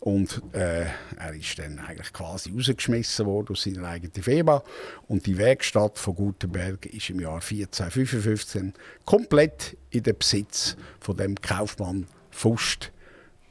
Und 0.00 0.40
äh, 0.54 0.86
er 1.18 1.34
ist 1.34 1.58
dann 1.58 1.78
eigentlich 1.78 2.12
quasi 2.14 2.50
rausgeschmissen 2.50 3.26
worden 3.26 3.48
aus 3.50 3.64
seiner 3.64 3.86
eigenen 3.86 4.22
Firma. 4.22 4.62
Und 5.08 5.26
die 5.26 5.36
Werkstatt 5.36 5.98
von 5.98 6.14
Gutenberg 6.14 6.86
ist 6.86 7.10
im 7.10 7.20
Jahr 7.20 7.42
1455 7.42 8.72
komplett 9.04 9.76
in 9.90 10.02
den 10.02 10.16
Besitz 10.16 10.76
von 11.00 11.18
dem 11.18 11.34
Kaufmann 11.34 12.06
Fust 12.30 12.92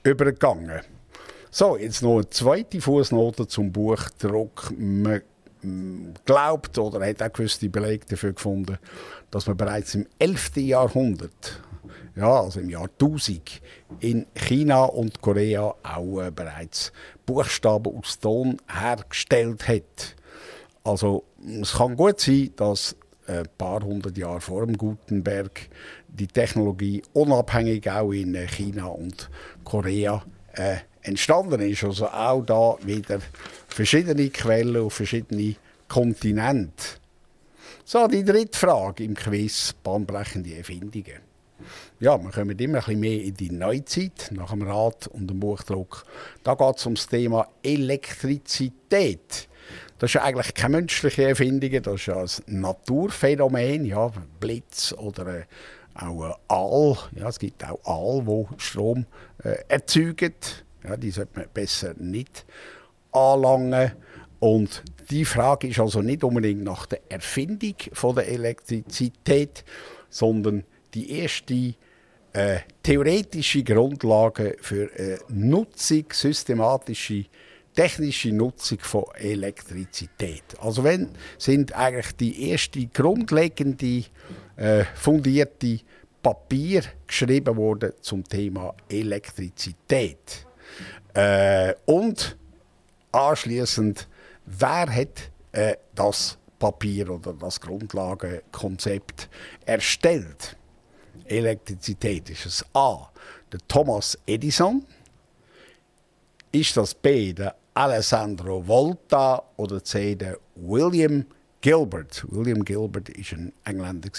übergegangen. 0.03 0.81
So, 1.51 1.77
jetzt 1.77 2.01
noch 2.01 2.15
eine 2.15 2.29
zweite 2.29 2.81
Fußnote 2.81 3.47
zum 3.47 3.71
Buchdruck. 3.71 4.71
Man 4.77 5.17
mm, 5.17 5.21
glaubt 6.25 6.77
oder 6.77 7.05
hat 7.05 7.21
auch 7.21 7.33
gewisse 7.33 7.69
Belege 7.69 8.05
dafür 8.07 8.33
gefunden, 8.33 8.77
dass 9.31 9.47
man 9.47 9.57
bereits 9.57 9.95
im 9.95 10.07
11. 10.19 10.57
Jahrhundert, 10.57 11.61
ja, 12.15 12.41
also 12.41 12.59
im 12.59 12.69
Jahr 12.69 12.89
1000, 12.99 13.61
in 13.99 14.25
China 14.35 14.85
und 14.85 15.21
Korea 15.21 15.75
auch 15.83 16.21
äh, 16.21 16.31
bereits 16.31 16.91
Buchstaben 17.25 17.97
aus 17.97 18.19
Ton 18.19 18.57
hergestellt 18.67 19.67
hat. 19.67 20.15
Also 20.83 21.23
es 21.61 21.73
kann 21.73 21.95
gut 21.95 22.19
sein, 22.19 22.51
dass 22.55 22.95
ein 23.27 23.47
paar 23.57 23.83
hundert 23.83 24.17
Jahre 24.17 24.41
vor 24.41 24.65
dem 24.65 24.77
Gutenberg 24.77 25.69
die 26.07 26.27
Technologie 26.27 27.03
unabhängig 27.13 27.89
auch 27.89 28.11
in 28.11 28.33
äh, 28.33 28.47
China 28.47 28.87
und 28.87 29.29
Korea 29.63 30.23
äh, 30.53 30.77
entstanden 31.01 31.61
ist. 31.61 31.83
Also 31.83 32.07
auch 32.07 32.41
da 32.41 32.77
wieder 32.83 33.19
verschiedene 33.67 34.29
Quellen 34.29 34.77
auf 34.77 34.93
verschiedene 34.93 35.55
Kontinente. 35.87 36.99
So, 37.85 38.07
die 38.07 38.23
dritte 38.23 38.57
Frage 38.57 39.03
im 39.03 39.15
Quiz, 39.15 39.73
bahnbrechende 39.83 40.55
Erfindungen. 40.55 41.29
Ja, 41.99 42.21
wir 42.21 42.31
kommen 42.31 42.57
immer 42.57 42.77
ein 42.77 42.83
bisschen 42.83 42.99
mehr 42.99 43.23
in 43.23 43.33
die 43.33 43.51
Neuzeit, 43.51 44.29
nach 44.31 44.51
dem 44.51 44.61
Rad 44.61 45.07
und 45.07 45.27
dem 45.27 45.39
Buchdruck. 45.39 46.05
Da 46.43 46.55
geht 46.55 46.77
es 46.77 46.85
um 46.85 46.95
das 46.95 47.07
Thema 47.07 47.47
Elektrizität. 47.63 49.49
Das 49.97 50.11
ist 50.11 50.13
ja 50.13 50.23
eigentlich 50.23 50.53
keine 50.53 50.77
menschliche 50.77 51.27
Erfindung, 51.27 51.81
das 51.81 51.95
ist 51.95 52.05
ja 52.05 52.21
ein 52.21 52.61
Naturphänomen, 52.61 53.83
ja, 53.85 54.11
Blitz 54.39 54.93
oder 54.93 55.39
äh, 55.39 55.43
auch 55.95 56.37
Aal. 56.47 56.97
Ja, 57.15 57.27
es 57.27 57.37
gibt 57.37 57.65
auch 57.65 57.83
Aal, 57.83 58.25
wo 58.25 58.47
Strom 58.57 59.05
äh, 59.43 59.57
erzeugen. 59.67 60.35
Ja, 60.83 60.97
die 60.97 61.11
sollte 61.11 61.39
man 61.39 61.47
besser 61.53 61.93
nicht 61.97 62.45
anlangen. 63.11 63.91
Und 64.39 64.83
die 65.09 65.25
Frage 65.25 65.67
ist 65.67 65.79
also 65.79 66.01
nicht 66.01 66.23
unbedingt 66.23 66.63
nach 66.63 66.85
der 66.85 67.01
Erfindung 67.09 67.75
von 67.91 68.15
der 68.15 68.27
Elektrizität, 68.27 69.65
sondern 70.09 70.63
die 70.93 71.19
erste 71.19 71.73
äh, 72.33 72.59
theoretische 72.83 73.63
Grundlage 73.63 74.55
für 74.61 74.89
eine 74.97 75.19
Nutzung, 75.27 76.05
systematische 76.11 77.25
technische 77.75 78.31
Nutzung 78.31 78.79
von 78.79 79.05
Elektrizität. 79.15 80.43
Also 80.59 80.83
wenn 80.83 81.09
sind 81.37 81.73
eigentlich 81.73 82.15
die 82.17 82.49
erste 82.49 82.85
grundlegende 82.87 84.03
äh, 84.57 84.83
fundierte 84.95 85.79
Papier 86.21 86.83
geschrieben 87.07 87.55
worden 87.55 87.93
zum 88.01 88.23
Thema 88.23 88.73
Elektrizität. 88.89 90.45
Äh, 91.19 91.75
und 91.85 92.37
anschließend, 93.11 94.07
wer 94.45 94.87
hat 94.89 95.31
äh, 95.51 95.75
das 95.93 96.37
Papier 96.57 97.09
oder 97.09 97.33
das 97.33 97.59
Grundlagenkonzept 97.59 99.27
erstellt? 99.65 100.55
Elektrizität 101.25 102.29
ist 102.29 102.45
es 102.45 102.65
A. 102.73 103.09
Der 103.51 103.59
Thomas 103.67 104.17
Edison. 104.25 104.85
Ist 106.53 106.77
das 106.77 106.93
B. 106.95 107.33
Der 107.33 107.53
Alessandro 107.73 108.65
Volta 108.65 109.43
oder 109.57 109.83
C. 109.83 110.15
Der 110.15 110.37
William 110.55 111.25
Gilbert? 111.59 112.25
William 112.29 112.63
Gilbert 112.63 113.09
ist 113.09 113.33
ein 113.33 113.51
Engländer. 113.65 114.09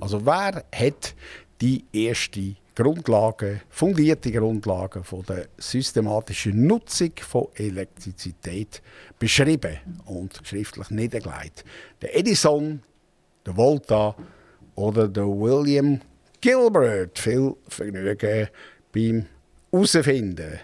Also 0.00 0.26
wer 0.26 0.64
hat 0.74 1.14
die 1.60 1.84
erste 1.92 2.56
Grundlage, 2.74 3.60
fundierte 3.70 4.32
Grundlage 4.32 5.04
von 5.04 5.22
der 5.22 5.46
systematischen 5.58 6.66
Nutzung 6.66 7.12
von 7.20 7.46
Elektrizität 7.54 8.82
beschrieben 9.18 9.78
und 10.06 10.40
schriftlich 10.44 10.90
niedergelegt? 10.90 11.64
Der 12.02 12.16
Edison, 12.16 12.82
der 13.46 13.56
Volta 13.56 14.16
oder 14.74 15.08
der 15.08 15.26
William 15.26 16.00
Gilbert. 16.40 17.18
Viel 17.18 17.54
Vergnügen 17.68 18.48
beim 18.92 19.26
Herausfinden. 19.70 20.60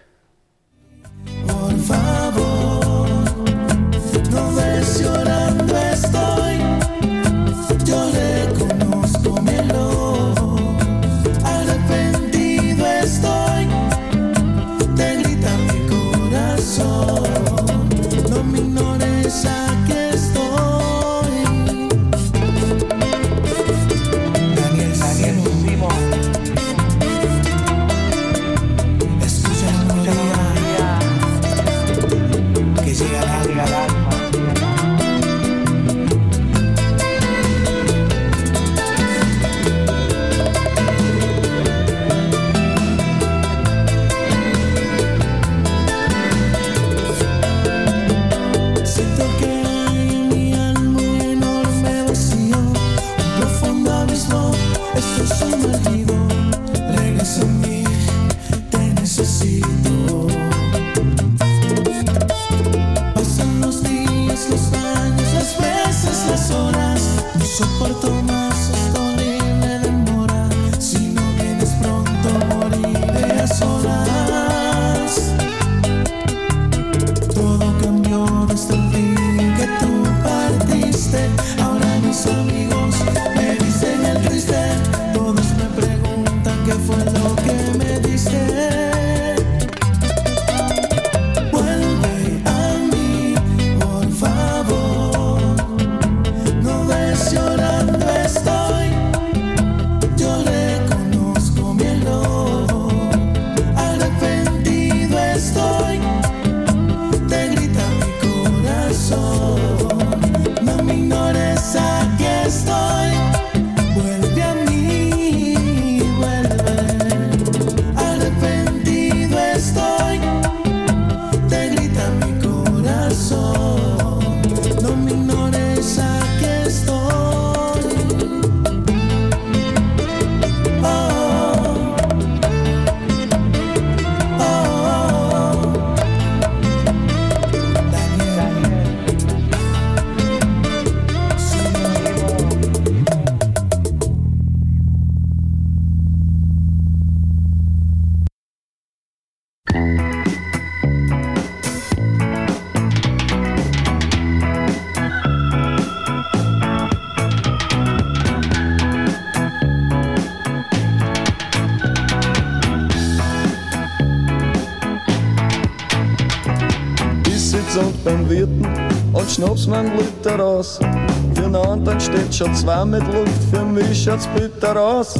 Schon 172.40 172.54
zwei 172.54 172.84
mit 172.86 173.06
Luft, 173.12 173.44
für 173.52 173.64
mich 173.64 174.02
schaut's 174.02 174.26
bitter 174.28 174.80
aus. 174.80 175.14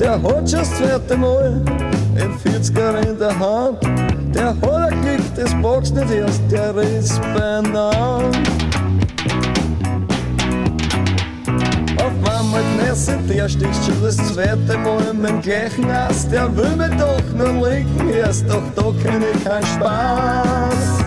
Der 0.00 0.12
hat 0.12 0.48
schon 0.48 0.60
das 0.60 0.78
zweite 0.78 1.18
Mal 1.18 1.60
in 2.16 2.32
40er 2.38 3.06
in 3.06 3.18
der 3.18 3.38
Hand. 3.38 3.78
Der 4.34 4.48
hat 4.48 4.92
ein 4.92 5.02
Glück, 5.02 5.34
das 5.36 5.54
boxt 5.60 5.94
nicht 5.94 6.10
erst, 6.10 6.40
der 6.50 6.74
ist 6.76 7.20
beieinander. 7.34 8.30
Auf 11.98 12.38
einmal 12.38 12.62
Messe, 12.80 13.18
der 13.28 13.48
sticht 13.50 13.84
schon 13.84 14.02
das 14.02 14.16
zweite 14.16 14.78
Mal 14.78 15.12
mit 15.12 15.28
dem 15.28 15.42
gleichen 15.42 15.90
Ast. 15.90 16.32
Der 16.32 16.56
will 16.56 16.74
mir 16.76 16.88
doch 16.96 17.22
nur 17.36 17.68
lenken 17.68 18.08
erst, 18.08 18.48
doch 18.48 18.62
da 18.74 18.84
kenn 19.02 19.22
ich 19.22 19.44
keinen 19.44 19.66
Spaß. 19.66 21.01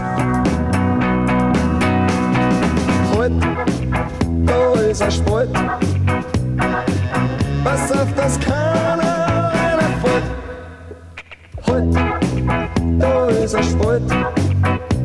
Spalt. 5.12 5.50
Pass 7.64 7.92
auf, 7.92 8.14
dass 8.16 8.40
keiner 8.40 9.52
reinfällt. 9.52 10.24
Halt, 11.68 11.96
da 13.00 13.28
ist 13.28 13.56
ein 13.56 13.64
Spalt. 13.64 14.04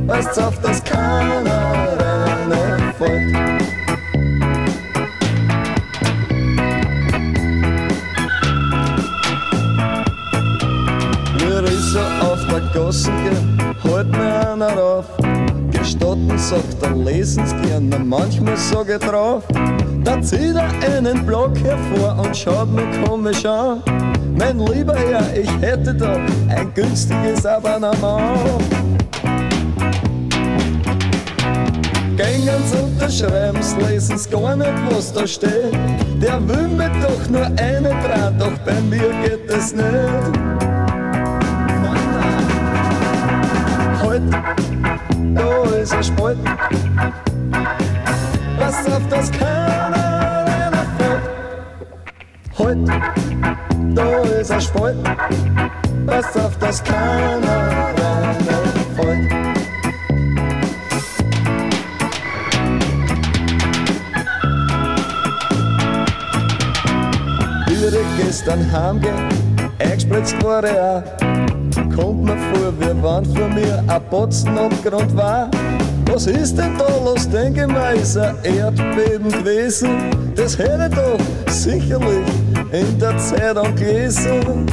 Pass 0.06 0.38
auf, 0.38 0.60
dass 0.60 0.84
keiner 0.84 1.88
reinfällt. 1.98 3.32
Wir 11.38 11.64
ist 11.64 11.96
er 11.96 12.30
auf 12.30 12.38
der 12.48 12.60
Gasse 12.72 13.10
gehen, 13.24 13.58
halt 13.82 14.10
mir 14.12 14.52
einer 14.52 14.80
auf. 14.80 15.06
Gestatten, 15.72 16.38
sagt 16.38 16.82
er, 16.82 16.94
lesen's 16.94 17.54
gerne, 17.62 17.98
manchmal 17.98 18.56
sag 18.56 18.88
ich 18.90 18.98
drauf. 18.98 19.44
Da 20.04 20.20
zieht 20.22 20.56
er 20.56 20.70
einen 20.96 21.26
Block 21.26 21.58
hervor 21.62 22.24
und 22.24 22.36
schaut 22.36 22.70
mir 22.72 22.86
komisch 23.06 23.44
an. 23.44 23.82
Mein 24.38 24.58
lieber 24.58 24.94
Herr, 24.96 25.36
ich 25.36 25.50
hätte 25.60 25.94
da 25.94 26.16
ein 26.48 26.72
günstiges 26.74 27.44
Abonnement. 27.44 28.62
Gängen's 32.16 32.72
unterschreiben's, 32.72 33.76
lesen's 33.76 34.28
gar 34.30 34.56
nicht, 34.56 34.72
was 34.90 35.12
da 35.12 35.26
steht. 35.26 35.72
Der 36.22 36.46
will 36.48 36.68
mir 36.68 36.90
doch 37.02 37.28
nur 37.28 37.46
eine 37.46 37.90
dran, 38.02 38.38
doch 38.38 38.56
bei 38.64 38.80
mir 38.80 39.10
geht 39.22 39.50
es 39.50 39.74
nicht. 39.74 39.84
Halt, 44.02 44.22
da 45.34 45.76
ist 45.76 45.94
ein 45.94 46.04
Spalt. 46.04 46.38
Pass 48.58 48.86
auf, 48.86 49.30
keiner 49.32 49.40
reinfällt. 49.40 49.79
Halt, 52.62 52.78
da 53.94 54.20
ist 54.38 54.50
ein 54.50 54.60
Spalt. 54.60 54.96
Pass 56.06 56.36
auf, 56.36 56.56
dass 56.58 56.82
keiner 56.84 57.94
reinfällt. 57.96 59.32
Wie 67.66 67.86
ich 67.86 68.24
gestern 68.24 68.70
heimgehen, 68.70 69.14
eingespritzt 69.78 70.36
ich 70.38 70.46
auch. 70.46 71.02
Kommt 71.96 72.24
mir 72.24 72.36
vor, 72.36 72.72
wir 72.78 73.02
waren 73.02 73.24
vor 73.24 73.48
mir 73.48 73.82
ein 73.86 74.02
Botzen 74.10 74.56
und 74.58 74.84
Grund 74.84 75.16
war. 75.16 75.50
Was 76.06 76.26
ist 76.26 76.58
denn 76.58 76.76
da 76.76 76.88
los, 77.04 77.28
denke 77.28 77.66
mir, 77.66 77.92
ist 77.92 78.18
ein 78.18 78.36
Erdbeben 78.42 79.30
gewesen. 79.30 80.10
Das 80.34 80.58
hätte 80.58 80.90
doch 80.90 81.18
sicherlich 81.52 82.39
in 82.72 82.98
der 82.98 83.16
Zeitung 83.18 83.74
gelesen. 83.74 84.66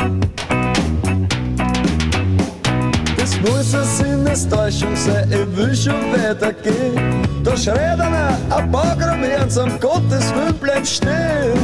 Das 3.18 3.40
muss 3.42 3.74
eine 3.74 3.84
Sinnestäuschung 3.84 4.96
sein, 4.96 5.32
ich 5.32 5.58
will 5.58 5.76
schon 5.76 6.14
weitergehen. 6.14 7.24
Da 7.44 7.58
schreit 7.58 8.00
einer, 8.00 8.38
ein 8.50 8.72
Bagram 8.72 9.24
ernst, 9.24 9.58
um 9.58 9.80
Gottes 9.80 10.34
Willen 10.36 10.56
bleib 10.62 10.86
stehen. 10.86 11.58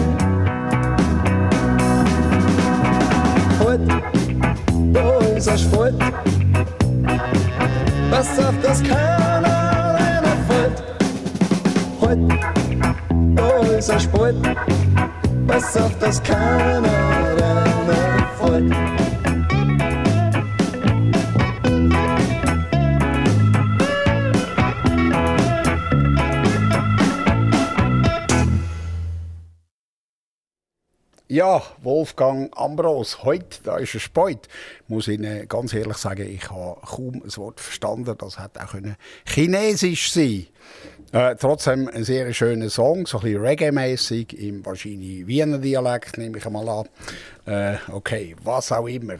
Halt, 3.59 3.81
da 4.91 5.17
ist 5.37 5.49
ein 5.49 5.57
Spalt. 5.57 5.95
Pass 8.09 8.39
auf, 8.39 8.53
dass 8.61 8.83
keiner 8.83 9.95
reinfällt. 9.95 10.83
Halt, 12.01 12.19
da 13.35 13.75
ist 13.77 13.89
ein 13.89 13.99
Spalt. 13.99 14.35
Pass 15.53 15.77
auf, 15.77 15.95
dass 15.99 16.23
keiner 16.23 16.81
reinfällt. 17.37 18.73
Ja, 31.27 31.61
Wolfgang 31.83 32.51
Ambros, 32.57 33.23
heute, 33.23 33.61
da 33.63 33.77
ist 33.77 33.93
er 33.93 33.99
spät. 33.99 34.47
Muss 34.87 35.07
Ihnen 35.07 35.47
ganz 35.47 35.71
ehrlich 35.75 35.97
sagen, 35.97 36.27
ich 36.27 36.49
habe 36.49 36.81
kaum 36.81 37.21
ein 37.23 37.37
Wort 37.37 37.59
verstanden. 37.59 38.15
Das 38.17 38.39
hätte 38.39 38.63
auch 38.63 38.71
können 38.71 38.95
Chinesisch 39.23 40.13
sein 40.13 40.47
äh, 41.13 41.35
Trotzdem 41.35 41.87
ein 41.87 42.03
sehr 42.03 42.33
schöner 42.33 42.69
Song, 42.69 43.05
so 43.05 43.19
ein 43.19 43.23
bisschen 43.23 43.41
Reggae-mäßig, 43.41 44.33
im 44.33 44.65
wahrscheinlich 44.65 45.25
Wiener 45.25 45.59
Dialekt, 45.59 46.17
nehme 46.17 46.37
ich 46.37 46.49
mal 46.49 46.67
an. 46.67 46.89
Äh, 47.45 47.77
okay, 47.91 48.35
was 48.43 48.71
auch 48.71 48.87
immer. 48.87 49.15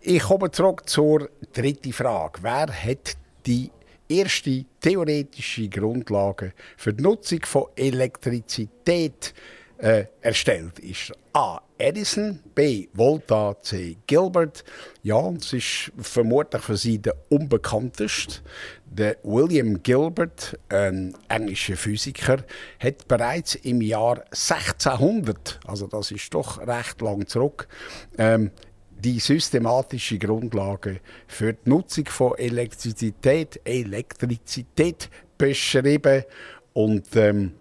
Ich 0.00 0.22
komme 0.22 0.50
zurück 0.50 0.88
zur 0.88 1.28
dritten 1.52 1.92
Frage. 1.92 2.38
Wer 2.42 2.68
hat 2.68 3.16
die 3.46 3.70
erste 4.08 4.64
theoretische 4.80 5.68
Grundlage 5.68 6.52
für 6.76 6.92
die 6.92 7.02
Nutzung 7.02 7.40
von 7.44 7.66
Elektrizität 7.74 9.34
äh, 9.78 10.04
erstellt 10.20 10.78
ist. 10.78 11.12
A. 11.32 11.60
Edison, 11.78 12.40
B. 12.54 12.88
Volta, 12.92 13.56
C. 13.60 13.96
Gilbert. 14.06 14.64
Ja, 15.02 15.30
es 15.30 15.52
ist 15.52 15.92
vermutlich 15.98 16.62
für 16.62 16.76
sie 16.76 16.98
der 16.98 17.14
unbekannteste. 17.30 18.40
Der 18.84 19.16
William 19.24 19.82
Gilbert, 19.82 20.58
ein 20.68 21.16
englischer 21.28 21.76
Physiker, 21.76 22.44
hat 22.78 23.08
bereits 23.08 23.56
im 23.56 23.80
Jahr 23.80 24.24
1600, 24.30 25.58
also 25.66 25.88
das 25.88 26.12
ist 26.12 26.32
doch 26.32 26.64
recht 26.64 27.00
lang 27.00 27.26
zurück, 27.26 27.66
ähm, 28.18 28.52
die 29.04 29.18
systematische 29.18 30.18
Grundlage 30.18 31.00
für 31.26 31.52
die 31.52 31.68
Nutzung 31.68 32.06
von 32.06 32.38
Elektrizität, 32.38 33.60
Elektrizität 33.64 35.10
beschrieben 35.36 36.22
und 36.72 37.16
ähm, 37.16 37.52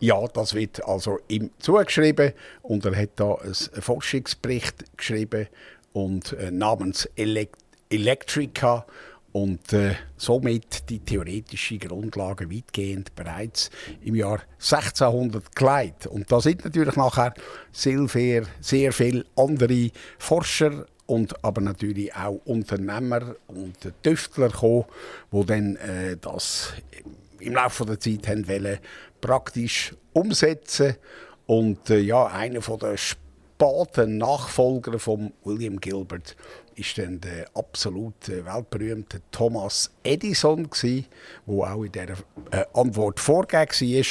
ja, 0.00 0.26
das 0.28 0.54
wird 0.54 0.84
also 0.86 1.18
ihm 1.28 1.50
zugeschrieben 1.58 2.32
und 2.62 2.84
er 2.84 2.96
hat 2.96 3.10
da 3.16 3.34
einen 3.34 3.54
Forschungsbericht 3.54 4.96
geschrieben 4.96 5.48
und 5.92 6.32
äh, 6.34 6.50
namens 6.50 7.08
Elek 7.16 7.52
Electrica 7.88 8.84
und 9.32 9.72
äh, 9.74 9.94
somit 10.16 10.88
die 10.88 10.98
theoretische 10.98 11.78
Grundlage 11.78 12.50
weitgehend 12.50 13.14
bereits 13.14 13.70
im 14.02 14.14
Jahr 14.14 14.40
1600 14.54 15.54
gelegt. 15.54 16.06
Und 16.06 16.32
da 16.32 16.40
sind 16.40 16.64
natürlich 16.64 16.96
nachher 16.96 17.34
sehr, 17.70 18.44
sehr 18.60 18.92
viele 18.92 19.26
andere 19.36 19.90
Forscher 20.18 20.86
und 21.04 21.44
aber 21.44 21.60
natürlich 21.60 22.14
auch 22.14 22.40
Unternehmer 22.46 23.36
und 23.46 23.76
Tüftler 24.02 24.48
gekommen, 24.48 24.86
die 25.30 25.46
dann 25.46 25.76
äh, 25.76 26.16
das 26.18 26.72
im 27.38 27.52
Laufe 27.52 27.84
der 27.84 28.00
Zeit 28.00 28.26
haben 28.28 28.48
wollen, 28.48 28.78
praktisch 29.26 29.92
umsetzen 30.12 30.94
und 31.46 31.90
äh, 31.90 31.98
ja, 31.98 32.26
einer 32.26 32.62
von 32.62 32.78
der 32.78 32.96
späten 32.96 34.18
Nachfolger 34.18 35.00
von 35.00 35.32
William 35.42 35.80
Gilbert 35.80 36.36
ist 36.76 36.96
dann 36.98 37.20
der 37.20 37.48
absolut 37.54 38.28
äh, 38.28 38.44
weltberühmte 38.44 39.22
Thomas 39.32 39.90
Edison 40.04 40.68
wo 41.44 41.64
auch 41.64 41.82
in 41.82 41.90
der 41.90 42.10
äh, 42.52 42.64
Antwort 42.74 43.18
vorgegeben 43.18 44.04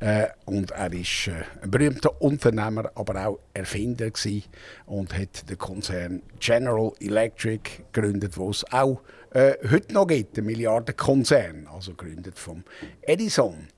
war. 0.00 0.22
Äh, 0.22 0.28
und 0.46 0.72
er 0.72 0.92
ist 0.92 1.28
äh, 1.28 1.44
ein 1.62 1.70
berühmter 1.70 2.20
Unternehmer, 2.20 2.90
aber 2.96 3.26
auch 3.26 3.38
Erfinder 3.54 4.10
gsi 4.10 4.42
und 4.86 5.16
hat 5.16 5.48
den 5.48 5.58
Konzern 5.58 6.22
General 6.40 6.92
Electric 6.98 7.84
gegründet, 7.92 8.36
wo 8.36 8.50
es 8.50 8.64
auch 8.72 9.02
äh, 9.30 9.54
heute 9.70 9.92
noch 9.92 10.06
gibt, 10.06 10.38
ein 10.38 10.46
Milliardenkonzern, 10.46 11.68
also 11.72 11.92
gegründet 11.92 12.38
vom 12.38 12.64
Edison. 13.02 13.68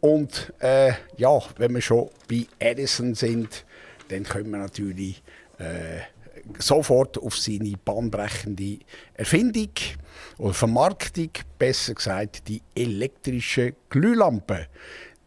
Und 0.00 0.52
äh, 0.60 0.92
ja, 1.16 1.38
wenn 1.58 1.74
wir 1.74 1.82
schon 1.82 2.08
bei 2.28 2.46
Edison 2.58 3.14
sind, 3.14 3.64
dann 4.08 4.24
können 4.24 4.50
wir 4.50 4.58
natürlich 4.58 5.22
äh, 5.58 6.00
sofort 6.58 7.18
auf 7.18 7.36
seine 7.36 7.74
bahnbrechende 7.84 8.78
Erfindung 9.14 9.70
oder 10.38 10.54
Vermarktung, 10.54 11.30
besser 11.58 11.94
gesagt 11.94 12.48
die 12.48 12.62
elektrische 12.74 13.74
Glühlampe. 13.90 14.66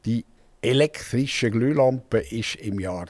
Die 0.05 0.25
elektrische 0.61 1.51
Glühlampe 1.51 2.19
ist 2.19 2.55
im 2.55 2.79
Jahr 2.79 3.05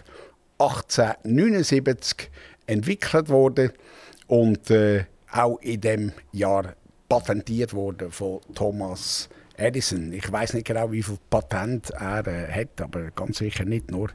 1879 0.59 2.29
entwickelt 2.67 3.29
worden 3.29 3.71
und 4.27 4.69
äh, 4.69 5.05
auch 5.31 5.59
in 5.61 5.81
dem 5.81 6.11
Jahr 6.31 6.75
patentiert 7.09 7.73
worden 7.73 8.11
von 8.11 8.41
Thomas 8.53 9.27
Edison. 9.27 9.42
Ich 9.55 10.31
weiß 10.31 10.53
nicht 10.53 10.65
genau, 10.65 10.91
wie 10.91 11.03
viel 11.03 11.19
Patent 11.29 11.91
er 11.91 12.25
äh, 12.25 12.51
hat, 12.51 12.81
aber 12.81 13.11
ganz 13.11 13.37
sicher 13.37 13.65
nicht 13.65 13.91
nur 13.91 14.09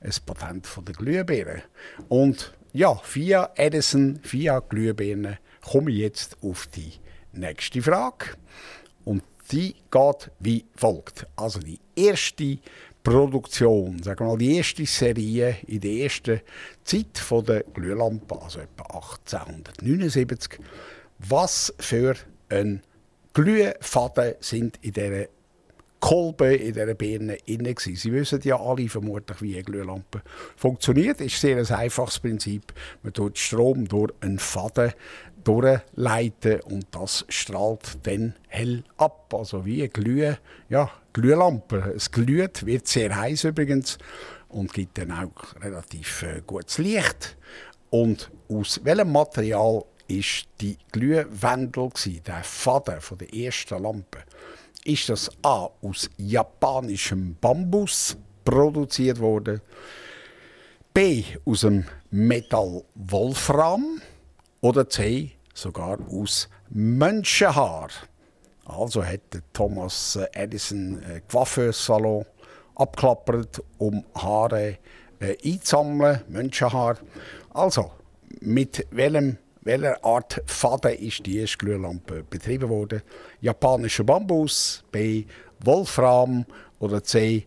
ein 0.00 0.12
Patent 0.26 0.66
von 0.66 0.84
der 0.84 0.94
Glühbirne. 0.94 1.62
Und 2.08 2.52
ja, 2.72 3.00
via 3.12 3.50
Edison, 3.54 4.20
via 4.22 4.60
Glühbirne 4.60 5.38
komme 5.62 5.90
ich 5.90 5.98
jetzt 5.98 6.36
auf 6.42 6.66
die 6.66 6.92
nächste 7.32 7.80
Frage. 7.80 8.26
Und 9.04 9.22
die 9.50 9.74
geht 9.90 10.30
wie 10.40 10.66
folgt. 10.76 11.26
Also 11.36 11.60
die 11.60 11.80
erste 11.96 12.58
Produktion, 13.02 14.02
sagen 14.02 14.20
wir 14.20 14.28
mal 14.28 14.38
die 14.38 14.56
erste 14.56 14.86
Serie 14.86 15.56
in 15.66 15.80
der 15.80 15.92
ersten 15.92 16.40
Zeit 16.84 17.18
von 17.18 17.44
der 17.44 17.64
Glühlampe, 17.64 18.40
also 18.40 18.60
etwa 18.60 18.84
1879. 18.94 20.60
Was 21.18 21.74
für 21.78 22.14
ein 22.48 22.82
Glühfaden 23.34 24.34
sind 24.40 24.78
in 24.82 24.92
dieser 24.92 25.26
Kolbe, 26.00 26.56
in 26.56 26.74
dieser 26.74 26.94
Birne 26.94 27.38
inne 27.46 27.74
gsi. 27.74 27.94
Sie 27.94 28.12
wissen 28.12 28.40
ja 28.42 28.60
alle 28.60 28.88
vermutlich, 28.88 29.40
wie 29.40 29.54
eine 29.54 29.62
Glühlampe 29.62 30.22
funktioniert. 30.56 31.20
Es 31.20 31.28
ist 31.28 31.40
sehr 31.40 31.58
ein 31.58 31.66
einfaches 31.66 32.18
Prinzip. 32.18 32.72
Man 33.02 33.12
tut 33.12 33.38
Strom 33.38 33.86
durch 33.86 34.12
einen 34.20 34.40
Faden 34.40 34.92
durchleiten 35.44 36.60
und 36.62 36.86
das 36.90 37.24
strahlt 37.28 37.98
dann 38.02 38.34
hell 38.48 38.84
ab. 38.96 39.32
Also 39.32 39.64
wie 39.64 39.82
eine 39.82 39.88
Glüh, 39.88 40.34
ja, 40.68 40.90
Glühlampe. 41.12 41.92
Es 41.96 42.10
glüht, 42.10 42.66
wird 42.66 42.88
sehr 42.88 43.14
heiß 43.16 43.44
übrigens 43.44 43.98
und 44.48 44.72
gibt 44.72 44.98
dann 44.98 45.12
auch 45.12 45.60
relativ 45.62 46.22
äh, 46.22 46.42
gutes 46.46 46.78
Licht. 46.78 47.36
Und 47.90 48.30
aus 48.48 48.80
welchem 48.84 49.12
Material 49.12 49.84
ist 50.18 50.46
die 50.60 50.76
Glühwendel 50.90 51.90
der 52.26 52.44
Faden 52.44 53.00
der 53.18 53.34
ersten 53.34 53.82
Lampe? 53.82 54.18
Ist 54.84 55.08
das 55.08 55.30
A 55.42 55.68
aus 55.80 56.10
japanischem 56.16 57.36
Bambus 57.40 58.16
produziert 58.44 59.18
worden? 59.20 59.60
B 60.92 61.24
aus 61.46 61.60
dem 61.60 61.84
Metall 62.10 62.84
Wolfram 62.94 64.02
oder 64.60 64.88
C 64.88 65.32
sogar 65.54 65.98
aus 66.10 66.48
Menschenhaar. 66.68 67.88
Also 68.64 69.04
hat 69.04 69.42
Thomas 69.52 70.18
Edison 70.32 71.02
einen 71.04 71.22
Coiffeursalon 71.28 72.26
abklappert, 72.74 73.62
um 73.78 74.04
Haare 74.14 74.78
äh, 75.20 75.36
einzusammeln, 75.44 76.22
Menschenhaar. 76.28 76.98
Also, 77.54 77.92
mit 78.40 78.86
welchem, 78.90 79.38
welcher 79.62 80.04
Art 80.04 80.42
Faden 80.46 80.98
ist 80.98 81.24
die 81.26 81.38
erste 81.38 81.58
Glühlampe 81.58 82.24
betrieben 82.28 82.68
worden? 82.68 83.02
Japanischer 83.40 84.04
Bambus, 84.04 84.84
B. 84.90 85.24
Wolfram 85.60 86.44
oder 86.78 87.02
C. 87.02 87.44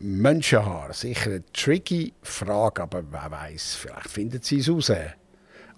Menschenhaar. 0.00 0.92
Sicher 0.92 1.30
eine 1.30 1.52
tricky 1.52 2.12
Frage, 2.22 2.82
aber 2.82 3.04
wer 3.10 3.30
weiß, 3.30 3.76
vielleicht 3.76 4.10
findet 4.10 4.44
sie 4.44 4.58
es 4.58 4.68
raus. 4.68 4.92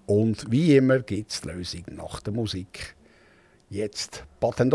Und 0.07 0.51
wie 0.51 0.77
immer 0.77 1.01
gibt 1.01 1.33
es 1.33 1.41
die 1.41 1.49
Lösung 1.49 1.85
nach 1.93 2.21
der 2.21 2.33
Musik. 2.33 2.97
Jetzt 3.69 4.25
Baden 4.41 4.71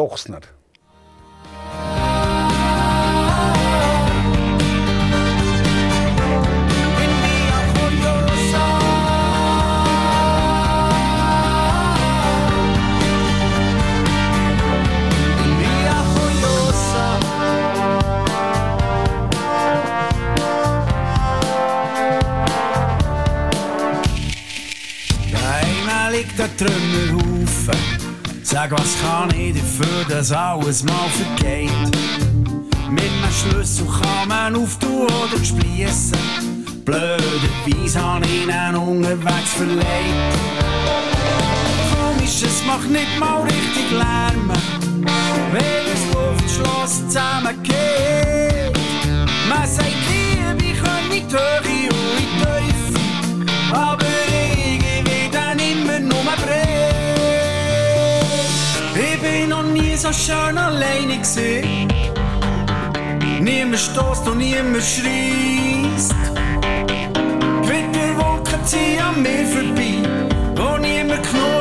Trümmerhaufen. 26.61 27.79
Sag, 28.43 28.71
was 28.71 28.95
kann 29.01 29.33
ich 29.35 29.55
dafür, 29.55 30.05
dass 30.07 30.31
alles 30.31 30.83
mal 30.83 31.09
vergeht? 31.09 31.71
Mit 32.87 33.01
einem 33.01 33.33
Schlüssel 33.33 33.87
kann 33.87 34.27
man 34.27 34.55
auftun 34.55 35.07
oder 35.07 35.43
spliessen. 35.43 36.19
Blöderweise 36.85 37.99
habe 37.99 38.25
ich 38.25 38.43
ihn 38.43 38.75
unterwegs 38.75 39.53
verlegt. 39.57 40.35
Komisch, 41.95 42.43
es 42.43 42.63
macht 42.67 42.91
nicht 42.91 43.19
mal 43.19 43.41
richtig 43.41 43.91
Lärm, 43.91 44.51
wenn 45.51 45.85
das 45.89 46.13
Luftschloss 46.13 47.07
zusammengeht. 47.07 48.77
Man 49.49 49.67
sagt, 49.67 49.87
Liebe 50.07 50.51
in 50.51 50.57
die 50.59 50.79
Höhe 50.79 51.89
und 51.89 52.45
in 52.45 52.80
so 60.01 60.11
schön 60.11 60.57
alleine 60.57 61.19
gesehen. 61.19 61.87
Niemand 63.39 63.77
stößt 63.77 64.27
und 64.27 64.39
niemand 64.39 64.83
schreist. 64.83 66.15
Gewitterwolken 67.61 68.65
ziehen 68.65 68.99
an 68.99 69.21
mir 69.21 69.45
vorbei. 69.45 70.01
Wo 70.55 70.77
niemand 70.77 71.21
knurrt, 71.21 71.60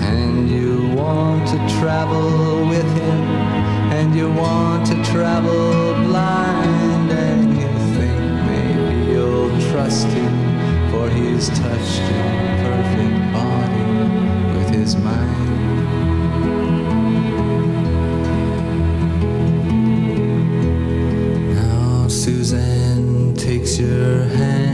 And 0.00 0.50
you 0.50 0.94
want 0.94 1.48
to 1.48 1.58
travel 1.80 2.68
with 2.68 2.90
him, 3.02 3.22
and 3.92 4.14
you 4.14 4.30
want 4.32 4.86
to 4.86 4.94
travel 5.12 5.94
blind, 6.04 7.10
and 7.10 7.54
you 7.60 7.70
think 7.96 8.20
maybe 8.50 9.12
you'll 9.12 9.52
trust 9.70 10.06
him, 10.06 10.34
for 10.90 11.08
he's 11.10 11.48
touched 11.48 12.02
your 12.10 12.32
perfect 12.64 13.32
body 13.32 13.86
with 14.56 14.68
his 14.70 14.96
mind. 14.96 15.42
Now 21.54 22.08
Suzanne 22.08 23.34
takes 23.34 23.78
your 23.78 24.24
hand 24.24 24.64
and 24.64 24.73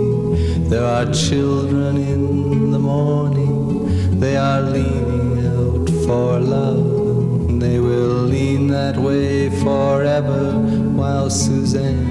There 0.71 0.85
are 0.85 1.05
children 1.11 1.97
in 1.97 2.71
the 2.71 2.79
morning. 2.79 4.19
They 4.21 4.37
are 4.37 4.61
leaning 4.61 5.45
out 5.45 5.89
for 6.05 6.39
love. 6.39 7.59
They 7.59 7.77
will 7.81 8.23
lean 8.23 8.67
that 8.67 8.95
way 8.95 9.49
forever 9.49 10.53
while 10.95 11.29
Suzanne 11.29 12.05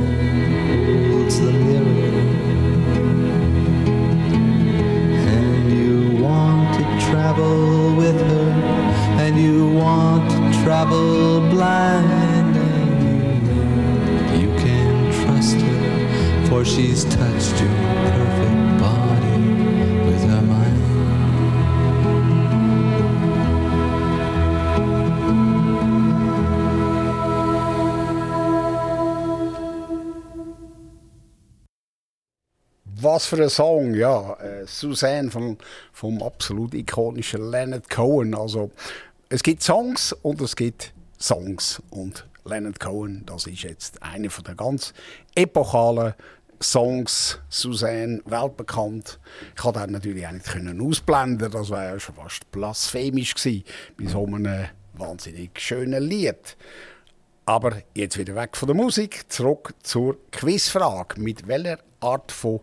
holds 1.09 1.41
the 1.41 1.53
mirror. 1.53 2.21
And 5.37 5.73
you 5.73 6.23
want 6.23 6.75
to 6.77 6.85
travel 7.07 7.97
with 7.97 8.21
her, 8.21 8.51
and 9.23 9.39
you 9.41 9.71
want 9.71 10.31
to 10.33 10.63
travel 10.63 11.41
blind, 11.49 12.57
and 12.57 13.01
you 13.09 13.31
know 13.41 14.35
you 14.43 14.51
can 14.59 15.11
trust 15.25 15.57
her, 15.57 16.47
for 16.51 16.63
she's 16.63 17.07
touched 17.07 17.59
your 17.59 17.71
perfect 17.71 18.30
Was 33.13 33.27
für 33.27 33.43
ein 33.43 33.51
Song, 33.51 33.93
ja. 33.95 34.35
Äh, 34.35 34.69
Suzanne 34.69 35.33
von, 35.33 35.59
vom 35.93 36.23
absolut 36.23 36.75
ikonischen 36.75 37.51
Leonard 37.51 37.91
Cohen. 37.91 38.37
Also, 38.37 38.71
es 39.29 39.43
gibt 39.43 39.65
Songs 39.65 40.13
und 40.23 40.41
es 40.41 40.55
gibt 40.55 40.93
Songs. 41.21 41.83
Und 41.91 42.25
Leonard 42.45 42.79
Cohen, 42.79 43.25
das 43.27 43.49
ist 43.49 43.65
jetzt 43.65 44.01
einer 44.01 44.31
von 44.31 44.45
der 44.45 44.55
ganz 44.55 44.95
epochalen 45.35 46.15
Songs. 46.63 47.41
Suzanne, 47.49 48.23
weltbekannt. 48.27 49.19
Ich 49.57 49.61
konnte 49.61 49.81
den 49.81 49.91
natürlich 49.91 50.25
auch 50.25 50.31
nicht 50.31 50.47
können 50.47 50.81
ausblenden 50.81 51.51
Das 51.51 51.69
wäre 51.69 51.95
ja 51.95 51.99
schon 51.99 52.15
fast 52.15 52.49
blasphemisch 52.53 53.35
gewesen 53.35 53.65
bei 53.99 54.07
so 54.07 54.25
einem 54.25 54.67
wahnsinnig 54.93 55.51
schönen 55.59 56.05
Lied. 56.05 56.57
Aber 57.45 57.83
jetzt 57.93 58.19
wieder 58.19 58.37
weg 58.37 58.57
von 58.57 58.69
der 58.69 58.77
Musik, 58.77 59.25
zurück 59.33 59.75
zur 59.83 60.17
Quizfrage. 60.31 61.21
Mit 61.21 61.49
welcher 61.49 61.81
Art 61.99 62.31
von 62.31 62.61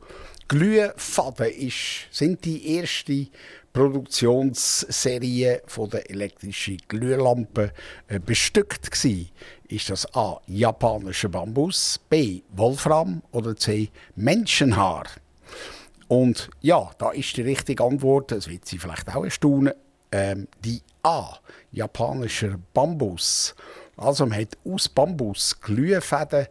Glühfaden 0.47 1.51
ist, 1.51 2.07
sind 2.11 2.45
die 2.45 2.75
erste 2.75 3.27
Produktionsserie 3.73 5.61
von 5.67 5.89
der 5.89 6.09
elektrischen 6.09 6.77
Glühlampe 6.87 7.73
äh, 8.07 8.19
bestückt 8.19 8.89
gsi? 8.89 9.27
Ist 9.67 9.89
das 9.89 10.13
A. 10.15 10.39
japanischer 10.47 11.27
Bambus, 11.29 11.99
B. 12.09 12.41
Wolfram 12.55 13.21
oder 13.31 13.55
C. 13.57 13.89
Menschenhaar? 14.15 15.07
Und 16.07 16.49
ja, 16.61 16.91
da 16.97 17.11
ist 17.11 17.35
die 17.35 17.41
richtige 17.41 17.83
Antwort, 17.83 18.31
das 18.31 18.47
wird 18.47 18.65
Sie 18.65 18.77
vielleicht 18.77 19.13
auch 19.13 19.25
erstaunen, 19.25 19.73
ähm, 20.13 20.47
die 20.63 20.81
A. 21.03 21.37
Japanischer 21.71 22.57
Bambus. 22.73 23.53
Also 23.97 24.25
man 24.25 24.39
hat 24.39 24.57
aus 24.63 24.87
Bambus 24.87 25.59
Glühfäden 25.59 26.47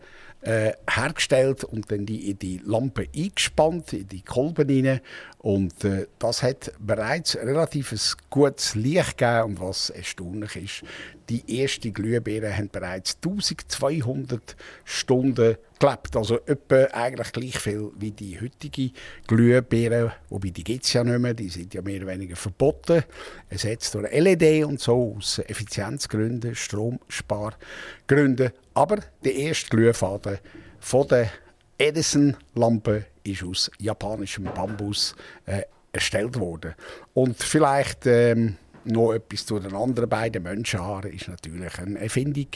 äh, 0.47 0.73
hergestellt 0.89 1.65
und 1.65 1.91
dann 1.91 2.07
die 2.07 2.31
in 2.31 2.39
die 2.39 2.61
Lampe 2.65 3.09
eingespannt, 3.15 3.93
in 3.93 4.09
die 4.09 4.23
Kolben 4.23 4.71
rein. 4.71 5.01
Und 5.47 5.85
äh, 5.85 6.09
das 6.19 6.43
hat 6.43 6.73
bereits 6.81 7.37
relativ 7.37 7.93
ein 7.93 8.01
gutes 8.31 8.75
Licht 8.75 9.17
gegeben. 9.17 9.45
Und 9.45 9.61
was 9.61 9.91
erstaunlich 9.91 10.57
ist, 10.57 10.83
die 11.29 11.63
ersten 11.63 11.95
Glühbirnen 11.95 12.53
haben 12.53 12.69
bereits 12.69 13.17
1200 13.25 14.57
Stunden 14.85 15.57
gelebt. 15.79 16.17
Also 16.17 16.41
etwa 16.47 16.87
eigentlich 16.87 17.31
gleich 17.31 17.59
viel 17.61 17.93
wie 17.97 18.11
die 18.11 18.41
heutige 18.41 18.91
Glühbirne, 19.29 20.15
wobei 20.31 20.49
die 20.49 20.65
gibt 20.65 20.85
es 20.85 20.93
ja 20.95 21.05
nicht 21.05 21.21
mehr, 21.21 21.35
die 21.35 21.49
sind 21.49 21.75
ja 21.75 21.81
mehr 21.81 22.03
oder 22.03 22.09
weniger 22.09 22.35
verboten, 22.35 23.05
ersetzt 23.49 23.95
durch 23.95 24.13
LED 24.13 24.65
und 24.65 24.81
so 24.81 25.15
aus 25.17 25.39
Effizienzgründen, 25.39 26.57
Stromspargründen. 26.57 28.51
Aber 28.75 28.99
der 29.23 29.35
erste 29.37 29.69
Glühfaden 29.69 30.39
von 30.81 31.07
der 31.07 31.31
Edison-Lampe 31.79 33.07
ist 33.25 33.43
aus 33.43 33.71
japanischem 33.79 34.45
Bambus 34.45 35.15
äh, 35.47 35.63
erstellt 35.93 36.39
worden. 36.39 36.75
Und 37.15 37.43
vielleicht 37.43 38.07
ähm, 38.07 38.57
noch 38.87 39.13
etwas 39.13 39.45
zu 39.47 39.59
den 39.59 39.75
anderen 39.75 40.09
beiden 40.09 40.43
Menschenhaaren 40.43 41.13
ist 41.13 41.29
natürlich 41.29 41.79
eine 41.79 41.99
Erfindung 41.99 42.47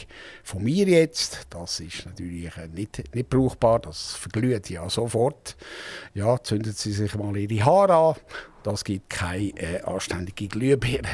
von 0.43 0.63
mir 0.63 0.87
jetzt. 0.87 1.47
Das 1.49 1.79
ist 1.79 2.05
natürlich 2.05 2.55
äh, 2.57 2.67
nicht, 2.67 3.03
nicht 3.13 3.29
brauchbar, 3.29 3.79
das 3.79 4.13
verglüht 4.13 4.69
ja 4.69 4.89
sofort. 4.89 5.55
Ja, 6.13 6.41
zündet 6.41 6.77
sie 6.77 6.93
sich 6.93 7.15
mal 7.15 7.35
ihre 7.35 7.65
Haare 7.65 7.95
an. 7.95 8.15
Das 8.63 8.83
gibt 8.83 9.09
keine 9.09 9.49
äh, 9.57 9.81
anständige 9.81 10.47
Glühbirne. 10.47 11.09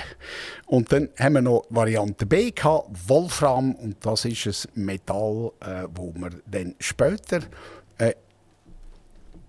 Und 0.66 0.92
dann 0.92 1.10
haben 1.18 1.34
wir 1.34 1.42
noch 1.42 1.66
Variante 1.70 2.26
B 2.26 2.52
gehabt, 2.52 2.90
Wolfram. 3.08 3.74
Und 3.76 4.06
das 4.06 4.26
ist 4.26 4.68
ein 4.76 4.86
Metall, 4.86 5.52
äh, 5.62 5.88
wo 5.96 6.14
man 6.16 6.42
dann 6.46 6.76
später 6.80 7.40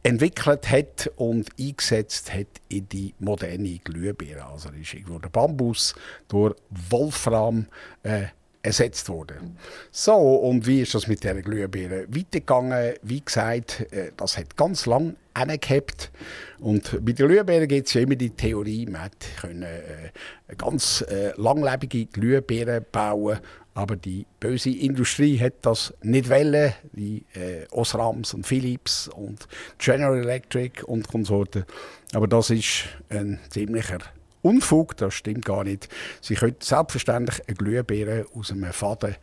entwickelt 0.03 0.70
hat 0.70 1.11
und 1.16 1.49
eingesetzt 1.59 2.32
hat 2.32 2.46
in 2.68 2.88
die 2.88 3.14
moderne 3.18 3.78
Glühbirne. 3.78 4.46
Also 4.46 4.70
ist 4.70 4.94
irgendwo 4.94 5.18
der 5.18 5.28
Bambus 5.28 5.94
durch 6.28 6.55
Wolfram 6.90 7.66
äh, 8.03 8.26
ersetzt 8.62 9.09
worden. 9.09 9.57
So, 9.90 10.14
und 10.14 10.66
wie 10.66 10.82
ist 10.82 10.94
das 10.94 11.07
mit 11.07 11.24
der 11.24 11.40
Glühbirne 11.42 12.07
weitergegangen? 12.09 12.94
Wie 13.03 13.20
gesagt, 13.20 13.86
äh, 13.92 14.12
das 14.16 14.36
hat 14.36 14.57
ganz 14.57 14.86
lang 14.86 15.16
angehabt. 15.34 16.11
Und 16.59 17.05
bei 17.05 17.12
der 17.12 17.26
Glühbirne 17.26 17.66
gibt 17.66 17.88
es 17.88 17.94
ja 17.94 18.01
immer 18.03 18.16
die 18.16 18.30
Theorie, 18.30 18.86
man 18.86 19.03
hätte 19.03 19.49
äh, 19.64 20.57
ganz 20.57 21.03
äh, 21.03 21.32
langlebige 21.36 22.07
Glühbirne 22.07 22.80
bauen 22.80 23.38
aber 23.79 23.95
die 23.95 24.26
böse 24.41 24.70
Industrie 24.70 25.39
hat 25.39 25.53
das 25.62 25.95
nicht 26.03 26.29
wollen. 26.29 26.74
Die 26.95 27.24
äh, 27.35 27.64
Osrams 27.70 28.35
und 28.35 28.45
Philips 28.45 29.07
und 29.07 29.47
General 29.79 30.18
Electric 30.18 30.83
und 30.83 31.07
Konsorten. 31.07 31.64
Aber 32.12 32.26
das 32.26 32.51
ist 32.51 32.87
ein 33.09 33.39
ziemlicher 33.51 33.99
Unfug, 34.43 34.97
das 34.97 35.14
stimmt 35.14 35.45
gar 35.45 35.62
nicht. 35.62 35.89
Sie 36.20 36.35
können 36.35 36.57
selbstverständlich 36.59 37.47
eine 37.47 37.55
Glühbirne 37.55 38.26
aus 38.35 38.51
einem 38.51 38.72
Faden 38.72 39.14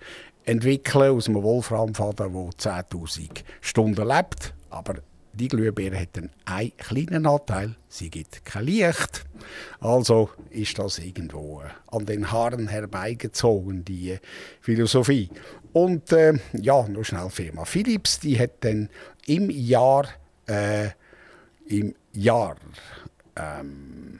entwickeln, 0.45 1.11
aus 1.11 1.27
einem 1.27 1.43
Wolframfaden, 1.43 2.31
der 2.31 2.81
10.000 2.87 3.43
Stunden 3.59 4.07
lebt. 4.07 4.53
Aber 4.69 4.95
die 5.35 5.47
Glühbirne 5.49 5.99
hat 5.99 6.17
einen 6.17 6.77
kleinen 6.77 7.23
Nachteil, 7.23 7.75
sie 7.87 8.09
gibt 8.09 8.45
kein 8.45 8.65
Licht. 8.65 9.25
Also 9.79 10.29
ist 10.49 10.79
das 10.79 10.99
irgendwo 10.99 11.61
äh, 11.61 11.69
an 11.95 12.05
den 12.05 12.31
Haaren 12.31 12.67
herbeigezogen, 12.67 13.83
die 13.85 14.11
äh, 14.11 14.19
Philosophie. 14.61 15.29
Und 15.73 16.11
äh, 16.11 16.33
ja, 16.53 16.87
nur 16.87 17.03
schnell 17.03 17.29
Firma 17.29 17.65
Philips, 17.65 18.19
die 18.19 18.39
hat 18.39 18.63
dann 18.63 18.89
im 19.27 19.49
Jahr, 19.49 20.07
äh, 20.47 20.89
im 21.67 21.93
Jahr, 22.13 22.55
ähm, 23.35 24.19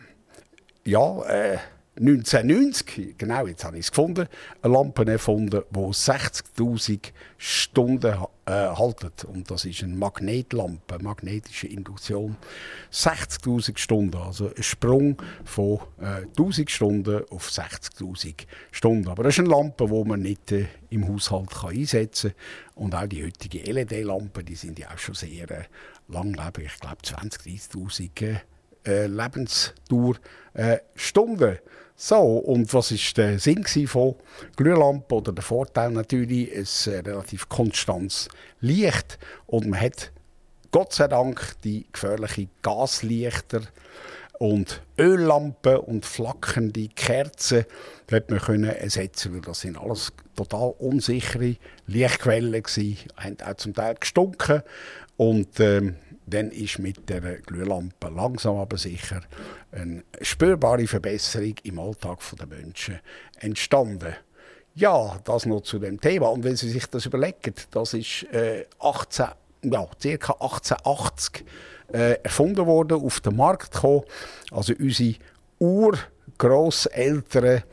ja, 0.84 1.24
äh, 1.24 1.58
1990, 1.98 3.18
genau, 3.18 3.48
jetzt 3.48 3.64
habe 3.64 3.78
ich 3.78 3.86
es 3.86 3.92
gefunden, 3.92 4.28
eine 4.62 4.74
Lampe 4.74 5.06
erfunden, 5.10 5.62
die 5.72 5.80
60'000 5.80 7.12
Stunden 7.38 8.16
äh. 8.46 8.68
Und 9.28 9.50
das 9.50 9.66
ist 9.66 9.82
eine 9.82 9.96
Magnetlampe, 9.96 11.02
magnetische 11.02 11.68
Induktion. 11.68 12.36
60'000 12.92 13.78
Stunden, 13.78 14.18
also 14.18 14.52
ein 14.54 14.62
Sprung 14.62 15.22
von 15.46 15.80
äh, 16.00 16.26
1000 16.38 16.70
Stunden 16.70 17.24
auf 17.30 17.50
60'000 17.50 18.46
Stunden. 18.72 19.08
Aber 19.08 19.24
das 19.24 19.36
ist 19.36 19.40
eine 19.40 19.50
Lampe, 19.50 19.88
die 19.88 20.04
man 20.04 20.22
nicht 20.22 20.52
äh, 20.52 20.66
im 20.90 21.08
Haushalt 21.08 21.50
kann 21.50 21.72
einsetzen 21.72 22.32
kann. 22.32 22.84
Und 22.84 22.96
auch 22.96 23.08
die 23.08 23.24
heutigen 23.24 23.66
LED-Lampen, 23.66 24.46
die 24.46 24.56
sind 24.56 24.80
ja 24.80 24.90
auch 24.94 24.98
schon 24.98 25.16
sehr 25.16 25.50
äh, 25.50 25.64
langlebig. 26.10 26.66
Ich 26.66 26.80
glaube 26.80 26.98
20'000, 27.04 27.72
30'000 27.72 28.42
äh, 28.86 29.08
Lebensdauer 29.08 30.16
äh, 30.54 30.78
Stunden. 30.96 31.60
So, 31.98 32.18
und 32.18 32.74
was 32.74 32.92
ist 32.92 33.18
der 33.18 33.40
Sinn 33.40 33.64
von 33.88 34.16
Glühlampe 34.58 35.16
oder 35.16 35.32
der 35.32 35.44
Vorteil 35.44 35.92
natürlich? 35.92 36.52
Es 36.54 36.88
äh, 36.88 37.00
relativ 37.00 37.48
konstantes 37.48 38.28
Licht 38.60 39.18
und 39.46 39.68
man 39.68 39.80
hat 39.80 40.12
Gott 40.72 40.92
sei 40.92 41.08
Dank 41.08 41.56
die 41.64 41.88
gefährlichen 41.92 42.50
Gaslichter 42.62 43.62
und 44.40 44.82
Öllampen 45.00 45.78
und 45.78 46.06
flackernde 46.06 46.90
Kerzen 46.90 47.66
hat 48.12 48.30
man 48.30 48.40
können 48.40 48.70
ersetzen, 48.70 49.34
weil 49.34 49.42
das 49.42 49.62
sind 49.62 49.78
alles 49.78 50.12
total 50.36 50.74
unsichere 50.80 51.56
Lichtquellen 51.88 52.62
gsi, 52.62 52.98
haben 53.16 53.38
auch 53.42 53.56
zum 53.56 53.74
Teil 53.74 53.96
gestunken 53.96 54.64
und 55.18 55.60
ähm, 55.62 55.96
dann 56.28 56.52
ist 56.52 56.80
mit 56.80 57.10
der 57.10 57.22
Glühlampe 57.42 58.10
langsam 58.10 58.58
aber 58.58 58.78
sicher 58.78 59.22
eine 59.72 60.04
spürbare 60.22 60.88
Verbesserung 60.88 61.56
im 61.64 61.80
Alltag 61.80 62.20
der 62.38 62.48
Menschen 62.48 63.00
entstanden. 63.40 64.16
Ja, 64.74 65.20
das 65.24 65.46
noch 65.46 65.62
zu 65.62 65.80
dem 65.80 66.02
Thema. 66.02 66.30
Und 66.30 66.44
wenn 66.44 66.56
Sie 66.56 66.70
sich 66.70 66.88
das 66.88 67.06
überlegen, 67.06 67.54
das 67.72 67.94
ist 67.94 68.24
äh, 68.34 68.66
18, 68.80 69.28
ja, 69.64 69.86
ca. 69.86 70.34
1880 70.34 71.46
äh, 71.94 72.18
erfunden 72.24 72.66
worden, 72.66 73.02
auf 73.02 73.22
den 73.22 73.38
Markt 73.38 73.72
gekommen. 73.72 74.04
Also 74.52 74.74
unsere 74.78 75.16
Urgroßeltern 75.60 77.64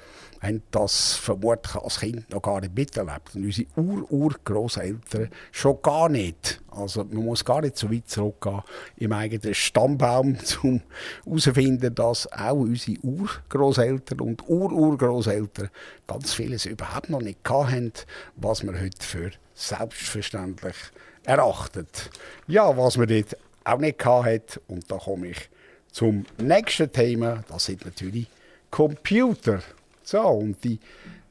haben 0.43 0.63
das 0.73 1.15
vermutlich 1.15 1.77
als 1.77 2.01
Kind 2.01 2.29
noch 2.31 2.43
gar 2.43 2.61
nicht 2.61 2.75
miterlebt. 2.75 3.35
Und 3.35 3.45
unsere 3.45 3.69
Ur-Ur-Grosseltern 3.77 5.29
schon 5.53 5.81
gar 5.83 6.09
nicht. 6.09 6.61
Also 6.71 7.05
man 7.05 7.25
muss 7.25 7.45
gar 7.45 7.61
nicht 7.61 7.79
so 7.79 7.91
weit 7.91 8.09
zurückgehen 8.09 8.63
im 8.97 9.13
eigenen 9.13 9.55
Stammbaum, 9.55 10.37
um 10.63 10.81
herauszufinden, 11.25 11.95
dass 11.95 12.31
auch 12.33 12.55
unsere 12.55 12.99
Urgroßeltern 13.03 14.21
und 14.21 14.49
Ur-Urgroßeltern 14.49 15.71
ganz 16.07 16.35
vieles 16.35 16.67
überhaupt 16.67 17.11
noch 17.11 17.23
nicht 17.23 17.39
hatten, 17.49 17.93
was 18.37 18.63
man 18.65 18.81
heute 18.81 19.05
für 19.05 19.31
selbstverständlich 19.55 20.77
erachtet. 21.25 22.11
Ja, 22.49 22.77
was 22.77 22.97
man 22.97 23.07
dort 23.07 23.37
auch 23.65 23.79
nicht 23.79 24.05
hat, 24.05 24.61
und 24.67 24.91
da 24.91 24.97
komme 24.97 25.29
ich 25.29 25.51
zum 25.93 26.25
nächsten 26.39 26.91
Thema, 26.91 27.45
das 27.49 27.67
sind 27.67 27.85
natürlich 27.85 28.27
Computer. 28.71 29.63
So, 30.03 30.21
und 30.21 30.63
die 30.65 30.79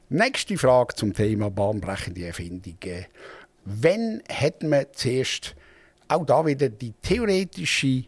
nächste 0.09 0.57
Frage 0.57 0.95
zum 0.95 1.13
Thema 1.13 1.49
bahnbrechende 1.49 2.25
Erfindungen. 2.25 3.05
Wenn 3.65 4.23
hat 4.29 4.63
man 4.63 4.85
zuerst 4.93 5.55
auch 6.07 6.25
da 6.25 6.45
wieder 6.45 6.69
die 6.69 6.93
theoretische 7.01 8.05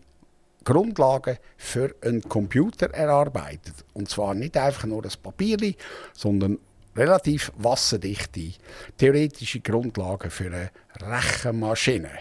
Grundlage 0.64 1.38
für 1.58 1.94
einen 2.02 2.22
Computer 2.22 2.90
erarbeitet? 2.94 3.74
Und 3.94 4.10
zwar 4.10 4.34
nicht 4.34 4.58
einfach 4.58 4.86
nur 4.86 5.02
das 5.02 5.18
Papier, 5.18 5.74
sondern 6.14 6.60
relativ 6.96 7.52
wasserdichte 7.58 8.54
theoretische 8.98 9.60
Grundlagen 9.60 10.30
für 10.30 10.46
eine 10.46 10.72
Rechenmaschine. 11.00 12.12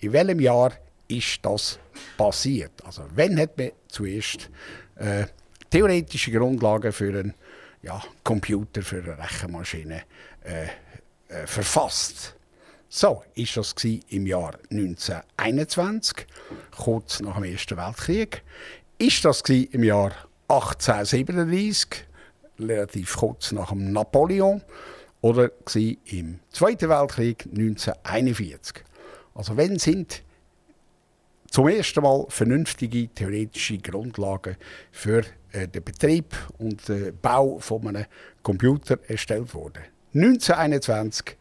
In 0.00 0.12
welchem 0.12 0.40
Jahr 0.40 0.72
ist 1.08 1.38
das 1.42 1.78
passiert? 2.16 2.72
Also, 2.84 3.02
wenn 3.14 3.38
hat 3.38 3.56
man 3.56 3.70
zuerst 3.88 4.50
äh, 4.96 5.26
theoretische 5.70 6.32
Grundlagen 6.32 6.92
für 6.92 7.08
einen 7.08 7.34
ja, 7.86 8.02
Computer, 8.24 8.82
für 8.82 9.02
eine 9.02 9.18
Rechenmaschine 9.18 10.02
äh, 10.44 10.64
äh, 11.28 11.46
verfasst? 11.46 12.34
So 12.88 13.22
ist 13.34 13.56
das 13.56 13.74
im 13.84 14.26
Jahr 14.26 14.58
1921, 14.70 16.26
kurz 16.76 17.20
nach 17.20 17.34
dem 17.34 17.44
Ersten 17.44 17.76
Weltkrieg. 17.76 18.42
Ist 18.98 19.24
das 19.24 19.40
im 19.40 19.84
Jahr 19.84 20.12
1837, 20.48 22.06
relativ 22.58 23.16
kurz 23.16 23.52
nach 23.52 23.70
dem 23.70 23.92
Napoleon, 23.92 24.62
oder 25.20 25.50
im 26.06 26.40
Zweiten 26.50 26.88
Weltkrieg 26.88 27.46
1941. 27.46 28.84
Also 29.34 29.56
wenn 29.56 29.78
sind 29.78 30.22
zum 31.50 31.68
ersten 31.68 32.02
Mal 32.02 32.24
vernünftige 32.28 33.08
theoretische 33.08 33.78
Grundlagen 33.78 34.56
für 34.90 35.24
äh, 35.52 35.68
den 35.68 35.84
Betrieb 35.84 36.34
und 36.58 36.88
den 36.88 37.16
Bau 37.20 37.58
von 37.58 37.86
einem 37.88 38.06
Computer 38.42 38.98
erstellt 39.08 39.52
worden. 39.54 39.82
1921, 40.14 41.36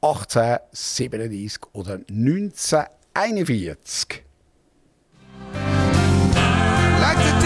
1837 0.00 1.60
oder 1.72 1.94
1941. 2.08 4.22
Like 7.00 7.42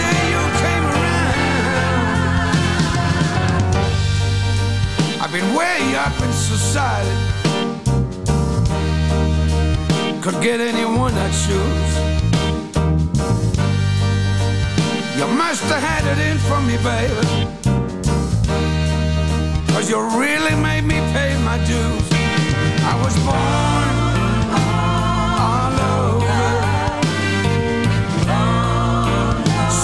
Could 10.27 10.43
get 10.43 10.59
anyone 10.59 11.13
I 11.13 11.29
choose. 11.31 11.93
You 15.17 15.25
must 15.25 15.63
have 15.71 15.81
had 15.81 16.03
it 16.03 16.19
in 16.29 16.37
for 16.37 16.59
me, 16.67 16.75
baby. 16.83 17.47
Cause 19.71 19.89
you 19.89 20.01
really 20.19 20.55
made 20.61 20.83
me 20.83 20.99
pay 21.13 21.33
my 21.45 21.57
dues. 21.59 22.09
I 22.83 22.93
was 23.05 23.15
born 23.23 23.89
all 24.59 25.79
over. 25.95 26.39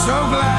So 0.03 0.15
glad 0.27 0.52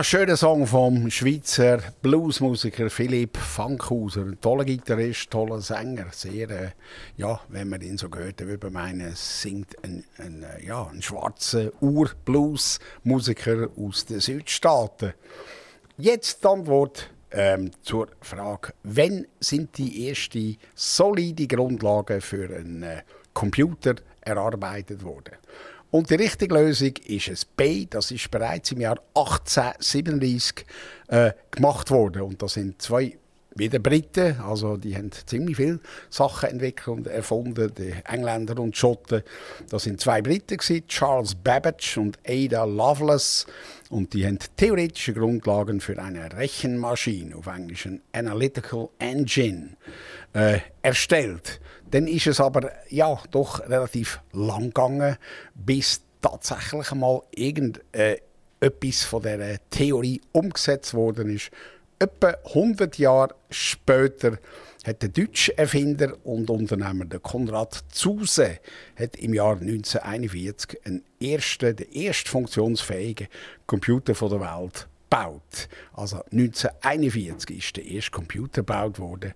Ja, 0.00 0.04
schöner 0.04 0.38
Song 0.38 0.66
vom 0.66 1.10
Schweizer 1.10 1.82
Bluesmusiker 2.00 2.88
Philipp 2.88 3.36
Fankhauser. 3.36 4.22
Ein 4.22 4.40
toller 4.40 4.64
Gitarrist, 4.64 5.30
toller 5.30 5.60
Sänger. 5.60 6.06
Sehr, 6.10 6.48
äh, 6.48 6.70
ja, 7.18 7.38
wenn 7.50 7.68
man 7.68 7.82
ihn 7.82 7.98
so 7.98 8.08
hört, 8.10 8.40
würde 8.40 8.70
man 8.70 8.72
meinen, 8.72 9.12
singt 9.14 9.76
ein, 9.84 10.04
ein, 10.16 10.42
äh, 10.42 10.64
ja, 10.64 10.86
ein 10.86 11.02
schwarzer 11.02 11.70
Ur-Blues-Musiker 11.82 13.68
aus 13.76 14.06
den 14.06 14.20
Südstaaten. 14.20 15.12
Jetzt 15.98 16.44
die 16.44 16.48
Antwort 16.48 17.10
ähm, 17.30 17.70
zur 17.82 18.08
Frage, 18.22 18.72
wann 18.82 19.26
sind 19.38 19.76
die 19.76 20.08
ersten 20.08 20.56
solide 20.74 21.46
Grundlagen 21.46 22.22
für 22.22 22.56
einen 22.56 22.82
äh, 22.84 23.02
Computer 23.34 23.96
erarbeitet 24.22 25.04
worden? 25.04 25.34
Und 25.90 26.10
die 26.10 26.14
richtige 26.14 26.54
Lösung 26.54 26.92
ist 27.06 27.28
ein 27.28 27.38
B. 27.56 27.86
Das 27.88 28.10
ist 28.10 28.30
bereits 28.30 28.72
im 28.72 28.80
Jahr 28.80 29.00
1837 29.14 30.64
äh, 31.08 31.32
gemacht 31.50 31.90
worden. 31.90 32.22
Und 32.22 32.42
das 32.42 32.54
sind 32.54 32.80
zwei 32.80 33.16
wieder 33.54 33.78
Briten, 33.78 34.38
also 34.40 34.76
die 34.76 34.96
haben 34.96 35.10
ziemlich 35.26 35.56
viele 35.56 35.80
Sachen 36.08 36.50
entwickelt 36.50 36.88
und 36.88 37.06
erfunden, 37.06 37.72
die 37.76 37.94
Engländer 38.04 38.60
und 38.60 38.76
Schotten. 38.76 39.22
Das 39.68 39.84
sind 39.84 40.00
zwei 40.00 40.22
Briten 40.22 40.56
gewesen, 40.56 40.86
Charles 40.86 41.34
Babbage 41.34 41.98
und 41.98 42.18
Ada 42.26 42.64
Lovelace 42.64 43.46
und 43.90 44.14
die 44.14 44.26
haben 44.26 44.38
theoretische 44.56 45.14
Grundlagen 45.14 45.80
für 45.80 46.00
eine 46.00 46.32
Rechenmaschine, 46.32 47.36
auf 47.36 47.46
Englisch 47.46 47.86
ein 47.86 48.00
Analytical 48.12 48.88
Engine, 48.98 49.76
äh, 50.32 50.60
erstellt. 50.82 51.60
Dann 51.90 52.06
ist 52.06 52.26
es 52.26 52.40
aber 52.40 52.70
ja 52.88 53.18
doch 53.30 53.60
relativ 53.68 54.20
lang 54.32 54.66
gegangen, 54.66 55.16
bis 55.54 56.02
tatsächlich 56.20 56.92
mal 56.92 57.22
irgend 57.34 57.80
äh, 57.92 58.18
von 58.60 59.22
dieser 59.22 59.56
Theorie 59.70 60.20
umgesetzt 60.32 60.94
worden 60.94 61.34
ist. 61.34 61.50
Etwa 61.98 62.34
100 62.46 62.98
Jahre 62.98 63.34
später 63.50 64.38
hat 64.84 65.02
der 65.02 65.10
deutsche 65.10 65.56
Erfinder 65.58 66.14
und 66.24 66.48
Unternehmer 66.48 67.04
der 67.04 67.20
Konrad 67.20 67.84
Zuse 67.90 68.58
hat 68.96 69.16
im 69.16 69.34
Jahr 69.34 69.60
1941 69.60 70.86
einen 70.86 71.04
ersten, 71.20 71.76
den 71.76 71.92
ersten 71.92 72.28
funktionsfähigen 72.28 73.28
Computer 73.66 74.14
von 74.14 74.30
der 74.30 74.40
Welt 74.40 74.88
gebaut. 75.10 75.68
Also 75.92 76.22
1941 76.32 77.58
ist 77.58 77.76
der 77.76 77.84
erste 77.84 78.10
Computer 78.12 78.62
gebaut 78.62 78.98
worden, 78.98 79.34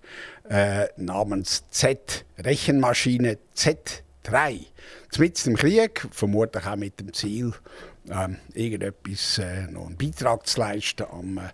äh, 0.49 0.87
namens 0.97 1.65
Z, 1.69 2.25
Rechenmaschine 2.37 3.37
Z3. 3.55 4.65
Mitten 5.17 5.51
im 5.51 5.55
Krieg, 5.55 6.07
vermutlich 6.11 6.65
auch 6.65 6.75
mit 6.75 6.99
dem 6.99 7.13
Ziel, 7.13 7.53
ähm, 8.09 8.37
irgendetwas, 8.53 9.37
äh, 9.39 9.67
noch 9.67 9.87
einen 9.87 9.97
Beitrag 9.97 10.45
zu 10.45 10.59
leisten 10.59 11.05
am, 11.09 11.37
äh, 11.37 11.49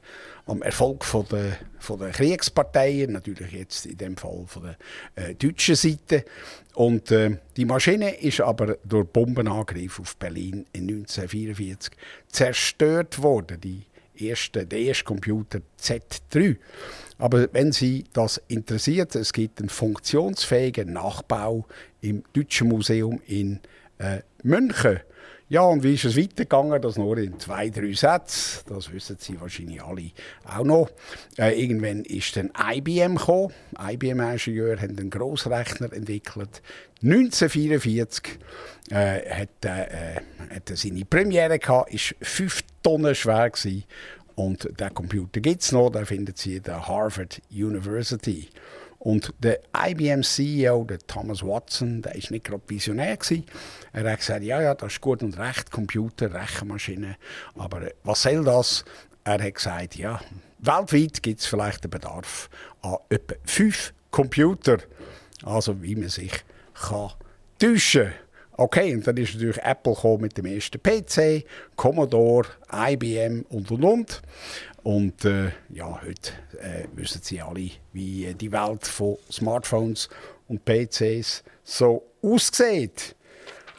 am 0.47 0.61
Erfolg 0.61 1.05
von 1.05 1.25
der, 1.31 1.57
von 1.79 1.99
der 1.99 2.09
Kriegsparteien, 2.09 3.11
natürlich 3.11 3.51
jetzt 3.51 3.85
in 3.85 3.97
dem 3.97 4.17
Fall 4.17 4.43
von 4.47 4.63
der 4.63 4.77
äh, 5.15 5.35
deutschen 5.35 5.75
Seite. 5.75 6.25
Und 6.73 7.11
äh, 7.11 7.37
die 7.55 7.65
Maschine 7.65 8.15
ist 8.15 8.41
aber 8.41 8.77
durch 8.83 9.07
Bombenangriff 9.07 9.99
auf 9.99 10.17
Berlin 10.17 10.65
in 10.73 10.89
1944 10.89 11.93
zerstört 12.27 13.21
worden. 13.21 13.61
Die 13.61 13.83
erste, 14.21 14.65
der 14.65 14.79
erste 14.79 15.03
Computer 15.03 15.59
Z3. 15.79 16.57
Aber 17.17 17.47
wenn 17.53 17.71
Sie 17.71 18.05
das 18.13 18.41
interessiert, 18.47 19.15
es 19.15 19.31
gibt 19.33 19.59
einen 19.59 19.69
funktionsfähigen 19.69 20.91
Nachbau 20.93 21.65
im 22.01 22.23
Deutschen 22.33 22.69
Museum 22.69 23.21
in 23.27 23.59
äh, 23.99 24.21
München. 24.43 25.01
Ja, 25.51 25.63
und 25.63 25.83
wie 25.83 25.95
ist 25.95 26.05
es 26.05 26.15
weitergegangen? 26.15 26.81
Das 26.81 26.95
nur 26.95 27.17
in 27.17 27.37
zwei, 27.37 27.69
drei 27.69 27.91
Sätzen. 27.91 28.61
Das 28.69 28.89
wissen 28.93 29.17
Sie 29.19 29.41
wahrscheinlich 29.41 29.83
alle 29.83 30.11
auch 30.45 30.63
noch. 30.63 30.89
Äh, 31.37 31.61
irgendwann 31.61 32.05
ist 32.05 32.37
dann 32.37 32.53
IBM 32.57 33.17
gekommen. 33.17 33.53
IBM-Ingenieur 33.77 34.77
haben 34.79 34.97
einen 34.97 35.09
Grossrechner 35.09 35.91
entwickelt. 35.91 36.61
1944 37.03 38.39
äh, 38.91 38.95
hat, 38.95 39.65
äh, 39.65 40.21
hat 40.55 40.69
er 40.69 40.77
seine 40.77 41.03
Premiere 41.03 41.59
gehabt, 41.59 41.93
ist 41.93 42.15
fünf 42.21 42.61
Tonnen 42.81 43.13
schwer 43.13 43.49
gewesen. 43.49 43.83
Und 44.35 44.69
der 44.79 44.91
Computer 44.91 45.41
gibt 45.41 45.63
es 45.63 45.73
noch, 45.73 45.89
den 45.89 46.05
findet 46.05 46.37
Sie 46.37 46.55
in 46.55 46.63
der 46.63 46.87
Harvard 46.87 47.41
University. 47.51 48.47
Und 49.03 49.33
der 49.39 49.61
IBM-CEO, 49.75 50.83
der 50.83 50.99
Thomas 50.99 51.41
Watson, 51.41 52.03
der 52.03 52.13
ist 52.13 52.29
nicht 52.29 52.45
gerade 52.45 52.61
visionär 52.67 53.17
gewesen. 53.17 53.47
Er 53.93 54.11
hat 54.11 54.19
gesagt, 54.19 54.43
ja, 54.43 54.61
ja, 54.61 54.75
das 54.75 54.93
ist 54.93 55.01
gut 55.01 55.23
und 55.23 55.39
recht, 55.39 55.71
Computer, 55.71 56.31
Rechenmaschine, 56.31 57.17
aber 57.55 57.81
äh, 57.81 57.93
was 58.03 58.21
soll 58.21 58.43
das? 58.43 58.85
Er 59.23 59.41
hat 59.41 59.55
gesagt, 59.55 59.95
ja, 59.95 60.21
weltweit 60.59 61.23
gibt 61.23 61.39
es 61.39 61.47
vielleicht 61.47 61.83
einen 61.83 61.89
Bedarf 61.89 62.47
an 62.83 62.97
etwa 63.09 63.33
fünf 63.43 63.91
Computer. 64.11 64.77
Also 65.43 65.81
wie 65.81 65.95
man 65.95 66.09
sich 66.09 66.33
kann 66.75 67.09
täuschen 67.57 68.13
Okay, 68.61 68.93
und 68.93 69.07
dann 69.07 69.17
ist 69.17 69.33
natürlich 69.33 69.57
Apple 69.63 70.17
mit 70.19 70.37
dem 70.37 70.45
ersten 70.45 70.79
PC, 70.79 71.45
Commodore, 71.75 72.47
IBM 72.71 73.43
und 73.49 73.71
und 73.71 73.83
und. 73.83 74.21
Und 74.83 75.25
äh, 75.25 75.51
ja, 75.69 76.01
heute 76.01 76.31
äh, 76.59 76.85
wissen 76.95 77.21
Sie 77.21 77.39
alle, 77.41 77.69
wie 77.93 78.25
äh, 78.25 78.33
die 78.33 78.51
Welt 78.51 78.87
von 78.87 79.17
Smartphones 79.31 80.09
und 80.47 80.65
PCs 80.65 81.43
so 81.63 82.03
aussieht. 82.23 83.15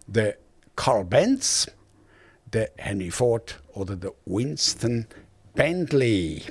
Der 0.07 0.37
Carl 0.77 1.05
Benz, 1.05 1.71
der 2.53 2.71
Henry 2.77 3.11
Ford 3.11 3.61
oder 3.75 3.97
der 3.97 4.13
Winston 4.25 5.07
Bentley? 5.55 6.43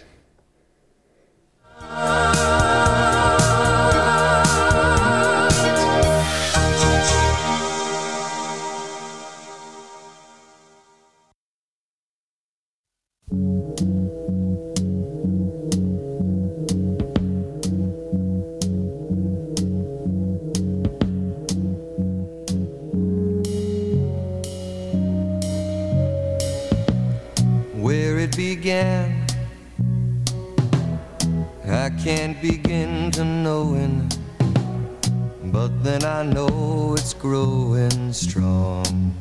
But 35.62 35.84
then 35.84 36.04
I 36.04 36.24
know 36.24 36.96
it's 36.98 37.14
growing 37.14 38.14
strong. 38.14 39.14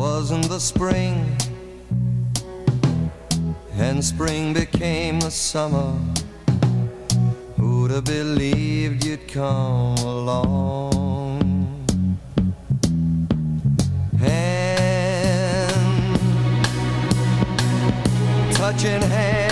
Wasn't 0.00 0.48
the 0.48 0.58
spring, 0.58 1.36
and 3.74 4.02
spring 4.02 4.54
became 4.54 5.20
the 5.20 5.30
summer. 5.30 5.92
Who'd 7.58 7.90
have 7.90 8.04
believed 8.04 9.04
you'd 9.04 9.28
come 9.28 9.98
along? 9.98 11.42
hand, 14.18 16.16
touching 18.54 19.02
hands, 19.02 19.49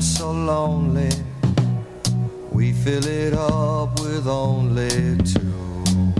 so 0.00 0.32
lonely. 0.32 1.10
We 2.50 2.72
fill 2.72 3.06
it 3.06 3.34
up 3.34 4.00
with 4.00 4.26
only 4.26 5.16
two. 5.24 6.14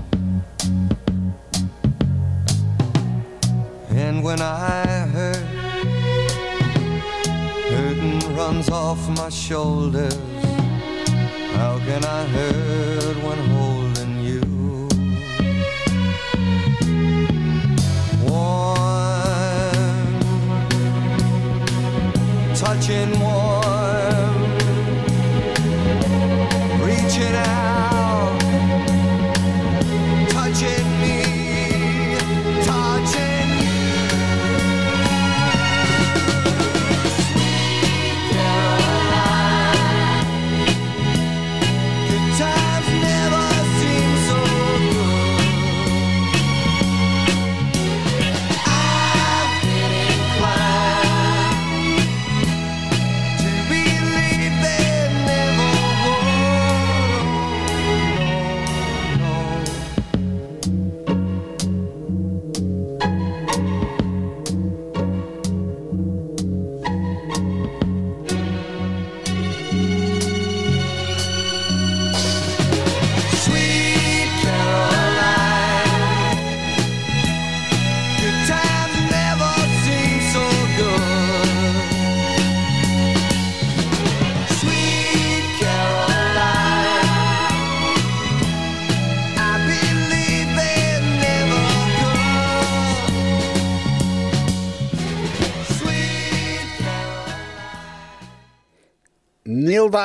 And 3.91 4.23
when 4.23 4.41
I 4.41 5.07
hurt, 5.15 5.45
hurting 7.71 8.37
runs 8.37 8.69
off 8.71 9.09
my 9.17 9.29
shoulders. 9.29 10.15
How 11.57 11.79
can 11.79 12.05
I 12.05 12.25
hurt 12.25 13.17
when 13.25 13.39
holding 13.55 14.21
you? 14.21 14.43
Warm, 18.29 20.21
touching 22.55 23.19
warm, 23.21 23.60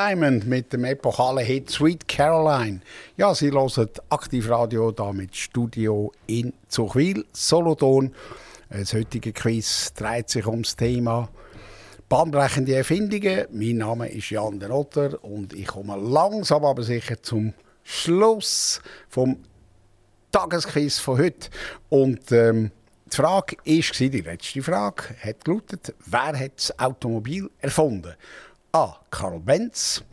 Diamond 0.05 0.45
mit 0.45 0.71
dem 0.71 0.83
epochalen 0.83 1.43
Hit 1.43 1.71
Sweet 1.71 2.07
Caroline. 2.07 2.81
Ja, 3.17 3.33
Sie 3.33 3.51
hören 3.51 3.89
Aktivradio 4.09 4.91
da 4.91 5.11
mit 5.11 5.35
Studio 5.35 6.11
in 6.27 6.53
Zuchwil, 6.67 7.25
Solothurn. 7.33 8.13
Das 8.69 8.93
heutige 8.93 9.33
Quiz 9.33 9.93
dreht 9.95 10.29
sich 10.29 10.45
ums 10.45 10.75
Thema 10.75 11.29
bahnbrechende 12.07 12.75
Erfindungen. 12.75 13.47
Mein 13.51 13.77
Name 13.77 14.09
ist 14.09 14.29
Jan 14.29 14.59
der 14.59 14.69
Otter 14.69 15.23
und 15.23 15.53
ich 15.53 15.65
komme 15.65 15.97
langsam 15.97 16.65
aber 16.65 16.83
sicher 16.83 17.23
zum 17.23 17.53
Schluss 17.83 18.81
vom 19.09 19.37
Tagesquiz 20.31 20.99
von 20.99 21.17
heute. 21.17 21.49
Und 21.89 22.31
ähm, 22.31 22.69
die 23.11 23.15
Frage 23.15 23.55
ist, 23.63 23.99
die 23.99 24.09
letzte 24.09 24.61
Frage, 24.61 25.15
hat 25.23 25.45
gelautet, 25.45 25.95
wer 26.05 26.37
hat 26.37 26.57
das 26.57 26.77
Automobil 26.77 27.49
erfunden? 27.59 28.13
A. 28.75 28.99
Karl 29.09 29.39
Benz, 29.39 30.03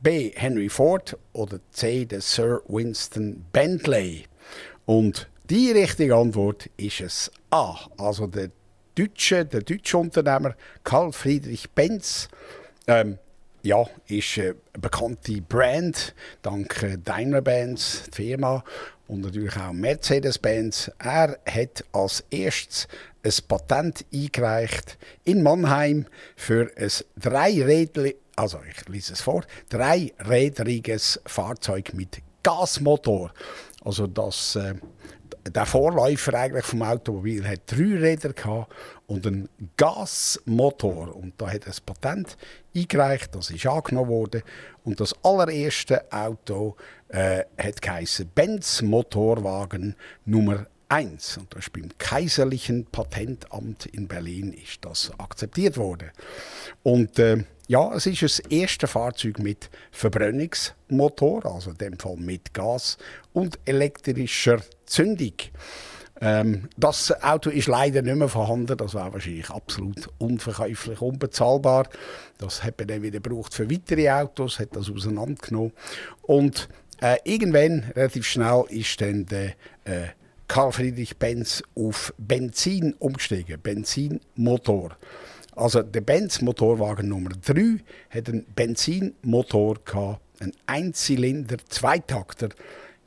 B. 0.00 0.32
Henry 0.34 0.70
Ford 0.70 1.18
oder 1.34 1.60
C. 1.72 2.06
Der 2.06 2.22
Sir 2.22 2.62
Winston 2.66 3.44
Bentley. 3.52 4.24
Und 4.86 5.28
die 5.50 5.72
richtige 5.72 6.16
Antwort 6.16 6.70
ist 6.78 7.02
es 7.02 7.30
A. 7.50 7.76
Also 7.98 8.26
der 8.26 8.50
deutsche, 8.94 9.44
der 9.44 9.60
deutsche 9.60 9.98
Unternehmer 9.98 10.54
Karl 10.84 11.12
Friedrich 11.12 11.68
Benz. 11.72 12.30
Ähm, 12.86 13.18
ja, 13.62 13.84
ist 14.06 14.38
eine 14.38 14.54
bekannte 14.80 15.40
Brand, 15.40 16.14
dank 16.42 16.98
Daimler-Benz, 17.04 18.04
die 18.10 18.28
Firma, 18.28 18.64
und 19.08 19.22
natürlich 19.22 19.56
auch 19.56 19.72
Mercedes-Benz. 19.72 20.90
Er 20.98 21.38
hat 21.46 21.84
als 21.92 22.24
erstes 22.30 22.86
ein 23.24 23.32
Patent 23.48 24.04
eingereicht 24.12 24.98
in 25.24 25.42
Mannheim 25.42 26.06
für 26.36 26.70
ein 26.76 26.90
Dreirädli, 27.16 28.16
also 28.36 28.60
ich 28.68 28.88
lese 28.88 29.14
es 29.14 29.20
vor, 29.20 29.44
dreirädriges 29.70 31.20
Fahrzeug 31.26 31.94
mit 31.94 32.18
Gasmotor. 32.42 33.32
Also 33.84 34.06
das, 34.06 34.56
äh, 34.56 34.74
der 35.50 35.66
Vorläufer 35.66 36.34
eigentlich 36.34 36.66
vom 36.66 36.82
Automobil 36.82 37.46
hat 37.46 37.62
drei 37.66 37.98
Räder 37.98 38.32
gehabt 38.32 38.72
und 39.08 39.26
einen 39.26 39.48
Gasmotor. 39.76 41.16
Und 41.16 41.32
da 41.38 41.50
hat 41.50 41.66
er 41.66 41.72
ein 41.72 41.78
Patent 41.84 42.36
eingereicht, 42.76 43.34
das 43.34 43.50
ist 43.50 43.66
angenommen 43.66 44.10
worden. 44.10 44.42
Und 44.84 45.00
das 45.00 45.14
allererste 45.24 46.12
Auto 46.12 46.76
äh, 47.08 47.44
hat 47.56 47.82
geheißen 47.82 48.28
Benz 48.34 48.82
Motorwagen 48.82 49.96
Nummer 50.26 50.66
1. 50.90 51.38
Und 51.38 51.54
das 51.54 51.64
ist 51.64 51.72
beim 51.72 51.88
Kaiserlichen 51.96 52.84
Patentamt 52.86 53.86
in 53.86 54.08
Berlin 54.08 54.52
ist 54.52 54.84
das 54.84 55.10
akzeptiert 55.18 55.78
worden. 55.78 56.10
Und 56.82 57.18
äh, 57.18 57.44
ja, 57.66 57.94
es 57.94 58.06
ist 58.06 58.22
das 58.22 58.38
erste 58.40 58.86
Fahrzeug 58.86 59.38
mit 59.38 59.70
Verbrennungsmotor, 59.90 61.46
also 61.46 61.70
in 61.70 61.78
dem 61.78 61.98
Fall 61.98 62.16
mit 62.16 62.52
Gas 62.52 62.98
und 63.32 63.58
elektrischer 63.64 64.60
Zündung. 64.84 65.34
Ähm, 66.20 66.68
das 66.76 67.12
Auto 67.22 67.50
ist 67.50 67.68
leider 67.68 68.02
nicht 68.02 68.16
mehr 68.16 68.28
vorhanden. 68.28 68.76
Das 68.76 68.94
war 68.94 69.12
wahrscheinlich 69.12 69.50
absolut 69.50 70.08
unverkäuflich, 70.18 71.00
unbezahlbar. 71.00 71.88
Das 72.38 72.64
hat 72.64 72.78
man 72.78 72.88
dann 72.88 73.02
wieder 73.02 73.20
gebraucht 73.20 73.54
für 73.54 73.70
weitere 73.70 74.10
Autos, 74.10 74.58
hat 74.58 74.74
das 74.74 74.90
auseinandergenommen. 74.90 75.72
Und 76.22 76.68
äh, 77.00 77.16
irgendwann, 77.24 77.84
relativ 77.94 78.26
schnell, 78.26 78.64
ist 78.68 79.00
dann 79.00 79.26
der 79.26 79.54
äh, 79.84 80.08
Karl 80.48 80.72
Friedrich 80.72 81.16
Benz 81.18 81.62
auf 81.74 82.12
Benzin 82.18 82.94
umgestiegen, 82.98 83.60
Benzinmotor. 83.60 84.96
Also 85.54 85.82
der 85.82 86.00
Benz 86.00 86.40
Motorwagen 86.40 87.08
Nummer 87.08 87.30
3 87.30 87.78
hat 88.10 88.28
einen 88.28 88.44
Benzinmotor 88.54 89.78
einen 90.40 90.52
Einzylinder 90.66 91.56
Zweitakter 91.68 92.48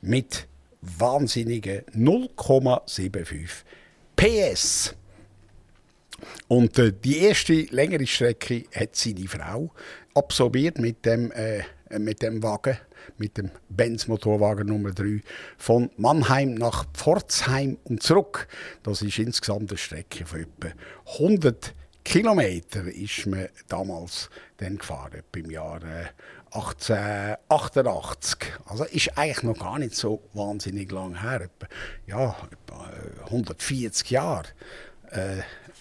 mit 0.02 0.46
wahnsinnigen 0.82 1.82
0,75 1.94 3.48
PS. 4.16 4.94
Und 6.48 6.78
äh, 6.78 6.92
die 6.92 7.18
erste 7.18 7.54
längere 7.70 8.06
Strecke 8.06 8.64
hat 8.74 8.94
seine 8.94 9.26
Frau 9.26 9.72
absolviert 10.14 10.78
mit 10.78 11.04
dem, 11.06 11.32
äh, 11.32 11.62
mit 11.98 12.22
dem 12.22 12.42
Wagen, 12.42 12.78
mit 13.18 13.36
dem 13.36 13.50
Benz 13.68 14.06
Motorwagen 14.06 14.68
Nummer 14.68 14.92
3 14.92 15.20
von 15.56 15.90
Mannheim 15.96 16.54
nach 16.54 16.86
Pforzheim 16.92 17.78
und 17.84 18.02
zurück. 18.02 18.46
Das 18.82 19.02
ist 19.02 19.18
insgesamt 19.18 19.70
eine 19.70 19.78
Strecke 19.78 20.26
von 20.26 20.40
etwa 20.40 20.72
100 21.18 21.74
Kilometer 22.04 22.84
ist 22.86 23.26
man 23.26 23.48
damals 23.68 24.28
dann 24.56 24.78
gefahren, 24.78 25.14
etwa 25.14 25.38
im 25.38 25.50
Jahr 25.50 25.82
äh, 25.84 26.06
1888. 26.52 28.38
Also 28.66 28.84
ist 28.84 29.16
eigentlich 29.16 29.42
noch 29.42 29.58
gar 29.58 29.78
nicht 29.78 29.94
so 29.94 30.22
wahnsinnig 30.34 30.90
lang 30.92 31.20
her, 31.20 31.42
etwa, 31.42 31.66
ja, 32.06 32.36
etwa 32.50 32.90
äh, 32.90 33.24
140 33.24 34.10
Jahre. 34.10 34.48
Äh, 35.10 35.38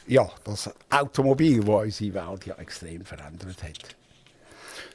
ja, 0.08 0.30
das 0.44 0.70
Automobil, 0.90 1.60
das 1.60 1.70
unsere 1.70 2.14
Welt 2.14 2.46
ja 2.46 2.56
extrem 2.56 3.06
verändert 3.06 3.64
hat. 3.64 3.96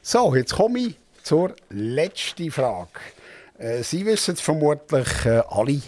So, 0.02 0.34
jetzt 0.34 0.54
komme 0.54 0.78
ich 0.78 0.98
zur 1.22 1.54
letzten 1.70 2.50
Frage. 2.50 3.00
Äh, 3.58 3.82
Sie 3.82 4.04
wissen 4.06 4.36
vermutlich 4.36 5.24
äh, 5.24 5.42
alle, 5.48 5.80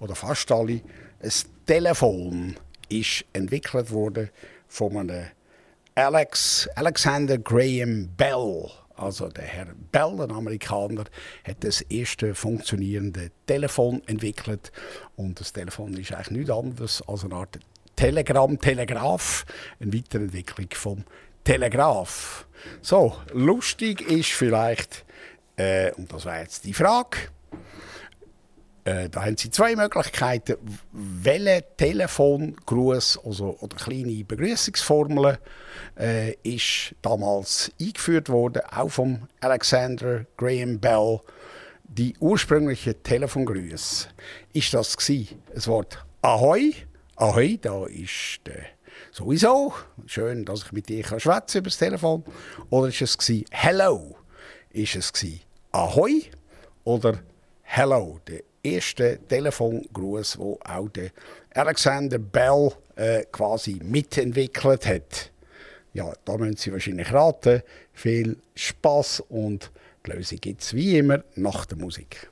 oder 0.00 0.14
fast 0.14 0.50
alle, 0.52 0.80
ein 1.20 1.32
Telefon 1.66 2.56
ist 2.88 3.24
entwickelt 3.32 3.90
worden 3.90 4.30
von 4.68 4.96
einem 4.96 5.26
Alex, 5.94 6.68
Alexander 6.74 7.38
Graham 7.38 8.08
Bell. 8.16 8.70
Also 9.02 9.28
der 9.28 9.44
Herr 9.44 9.66
Bell, 9.90 10.20
ein 10.20 10.30
Amerikaner, 10.30 11.04
hat 11.44 11.64
das 11.64 11.80
erste 11.82 12.34
funktionierende 12.34 13.30
Telefon 13.46 14.00
entwickelt. 14.06 14.70
Und 15.16 15.40
das 15.40 15.52
Telefon 15.52 15.94
ist 15.94 16.12
eigentlich 16.12 16.30
nichts 16.30 16.50
anderes 16.50 17.02
als 17.08 17.24
eine 17.24 17.34
Art 17.34 17.58
Telegramm, 17.96 18.60
Telegraph, 18.60 19.44
eine 19.80 19.92
Weiterentwicklung 19.92 20.68
vom 20.72 21.04
Telegraph. 21.44 22.46
So, 22.80 23.16
lustig 23.32 24.00
ist 24.02 24.30
vielleicht, 24.30 25.04
äh, 25.56 25.92
und 25.92 26.12
das 26.12 26.24
wäre 26.24 26.40
jetzt 26.40 26.64
die 26.64 26.74
Frage, 26.74 27.18
äh, 28.84 29.08
da 29.08 29.24
haben 29.24 29.36
Sie 29.36 29.50
zwei 29.50 29.76
Möglichkeiten. 29.76 30.56
Welcher 30.90 31.76
Telefongruß 31.76 33.20
also, 33.24 33.56
oder 33.60 33.76
kleine 33.76 34.24
Begrüßungsformel 34.24 35.38
äh, 35.98 36.32
ist 36.42 36.94
damals 37.00 37.70
eingeführt 37.80 38.28
worden, 38.28 38.62
auch 38.70 38.88
vom 38.88 39.28
Alexander 39.40 40.26
Graham 40.36 40.80
Bell. 40.80 41.20
Die 41.84 42.16
ursprüngliche 42.18 43.00
Telefongrüße 43.02 44.08
ist 44.52 44.74
das 44.74 44.96
gsi, 44.96 45.28
das 45.54 45.68
Wort 45.68 46.04
Ahoi. 46.22 46.72
Ahoi, 47.16 47.58
da 47.60 47.86
ist 47.86 48.40
der 48.46 48.64
sowieso 49.12 49.74
schön, 50.06 50.44
dass 50.44 50.64
ich 50.64 50.72
mit 50.72 50.88
dir 50.88 51.02
kann 51.02 51.20
schwätzen 51.20 51.58
über 51.58 51.70
das 51.70 51.78
Telefon. 51.78 52.24
Oder 52.70 52.88
ist 52.88 53.02
es 53.02 53.16
gsi 53.16 53.44
Hello? 53.50 54.16
Ist 54.70 54.96
es 54.96 55.12
gsi 55.12 55.40
Ahoi 55.70 56.24
oder 56.84 57.20
Hello? 57.62 58.18
Der 58.26 58.42
erste 58.62 59.18
Telefongruß, 59.28 60.38
wo 60.38 60.58
auch 60.64 60.88
der 60.88 61.10
Alexander 61.54 62.18
Bell 62.18 62.70
äh, 62.96 63.24
quasi 63.30 63.80
mitentwickelt 63.82 64.86
hat. 64.86 65.32
Ja, 65.92 66.12
da 66.24 66.36
müssen 66.36 66.56
Sie 66.56 66.72
wahrscheinlich 66.72 67.12
raten. 67.12 67.62
Viel 67.92 68.36
Spaß 68.54 69.20
und 69.28 69.70
die 70.06 70.10
Lösung 70.12 70.38
gibt 70.40 70.62
es 70.62 70.74
wie 70.74 70.98
immer 70.98 71.22
nach 71.34 71.66
der 71.66 71.78
Musik. 71.78 72.31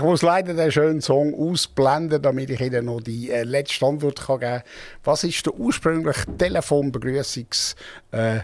Ich 0.00 0.06
muss 0.06 0.22
leider 0.22 0.54
den 0.54 0.72
schönen 0.72 1.02
Song 1.02 1.34
ausblenden, 1.34 2.22
damit 2.22 2.48
ich 2.48 2.60
Ihnen 2.62 2.86
noch 2.86 3.02
die 3.02 3.30
äh, 3.30 3.42
letzte 3.42 3.84
Antwort 3.84 4.18
kann 4.18 4.40
geben 4.40 4.52
kann. 4.52 4.62
Was 5.04 5.24
ist 5.24 5.44
der 5.44 5.54
ursprüngliche 5.54 6.24
Telefonbegrüßungsart 6.38 7.66
äh, 8.12 8.40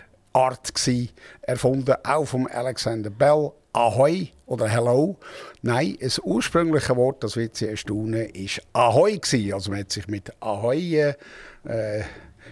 erfunden, 1.40 1.94
auch 2.04 2.26
vom 2.26 2.46
Alexander 2.46 3.08
Bell. 3.08 3.52
Ahoi 3.72 4.28
oder 4.44 4.68
Hello. 4.68 5.16
Nein, 5.62 5.96
das 5.98 6.18
ursprüngliche 6.18 6.94
Wort, 6.94 7.24
das 7.24 7.36
wird 7.36 7.56
Sie 7.56 7.68
erstaunen, 7.68 8.28
ist 8.30 8.60
Ahoi 8.74 9.16
gsi. 9.16 9.54
Also 9.54 9.70
man 9.70 9.80
hat 9.80 9.92
sich 9.92 10.08
mit 10.08 10.30
Ahoi, 10.40 10.94
äh, 10.94 11.14
äh, 11.64 12.04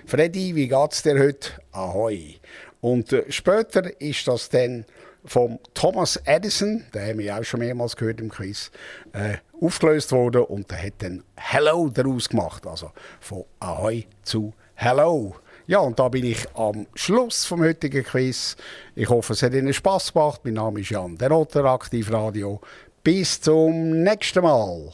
Freddy, 0.07 0.55
wie 0.55 0.69
geht's 0.69 1.03
dir 1.03 1.19
heute? 1.19 1.51
Ahoi. 1.73 2.37
Und 2.81 3.13
äh, 3.13 3.31
später 3.31 4.01
ist 4.01 4.27
das 4.29 4.49
dann 4.49 4.87
vom 5.25 5.59
Thomas 5.73 6.17
Edison, 6.25 6.85
den 6.93 7.09
haben 7.09 7.19
wir 7.19 7.39
auch 7.39 7.45
schon 7.45 7.61
mehrmals 7.61 7.97
gehört 7.97 8.21
im 8.21 8.29
Quiz, 8.29 8.71
äh, 9.13 9.37
aufgelöst 9.61 10.13
worden 10.13 10.43
und 10.43 10.71
der 10.71 10.83
hat 10.83 10.95
dann 10.99 11.23
Hello 11.37 11.89
daraus 11.89 12.29
gemacht. 12.29 12.67
Also 12.67 12.91
von 13.21 13.45
Ahoi 13.61 14.05
zu 14.23 14.53
Hello. 14.75 15.35
Ja, 15.67 15.79
und 15.79 15.99
da 15.99 16.09
bin 16.09 16.27
ich 16.27 16.47
am 16.55 16.87
Schluss 16.95 17.47
vom 17.47 17.63
heutigen 17.63 18.05
Quiz. 18.05 18.57
Ich 18.95 19.09
hoffe, 19.09 19.33
es 19.33 19.43
hat 19.43 19.55
Ihnen 19.55 19.73
Spass 19.73 20.13
gemacht. 20.13 20.43
Mein 20.45 20.55
Name 20.55 20.81
ist 20.81 20.91
Jan 20.91 21.17
der 21.17 21.31
Rotter, 21.31 21.65
Aktivradio. 21.65 22.61
Bis 23.03 23.41
zum 23.41 24.03
nächsten 24.03 24.43
Mal. 24.43 24.93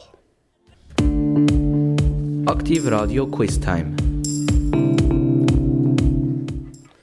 Aktiv 2.45 2.89
Radio 2.89 3.27
Quiz 3.27 3.59
Time. 3.59 4.10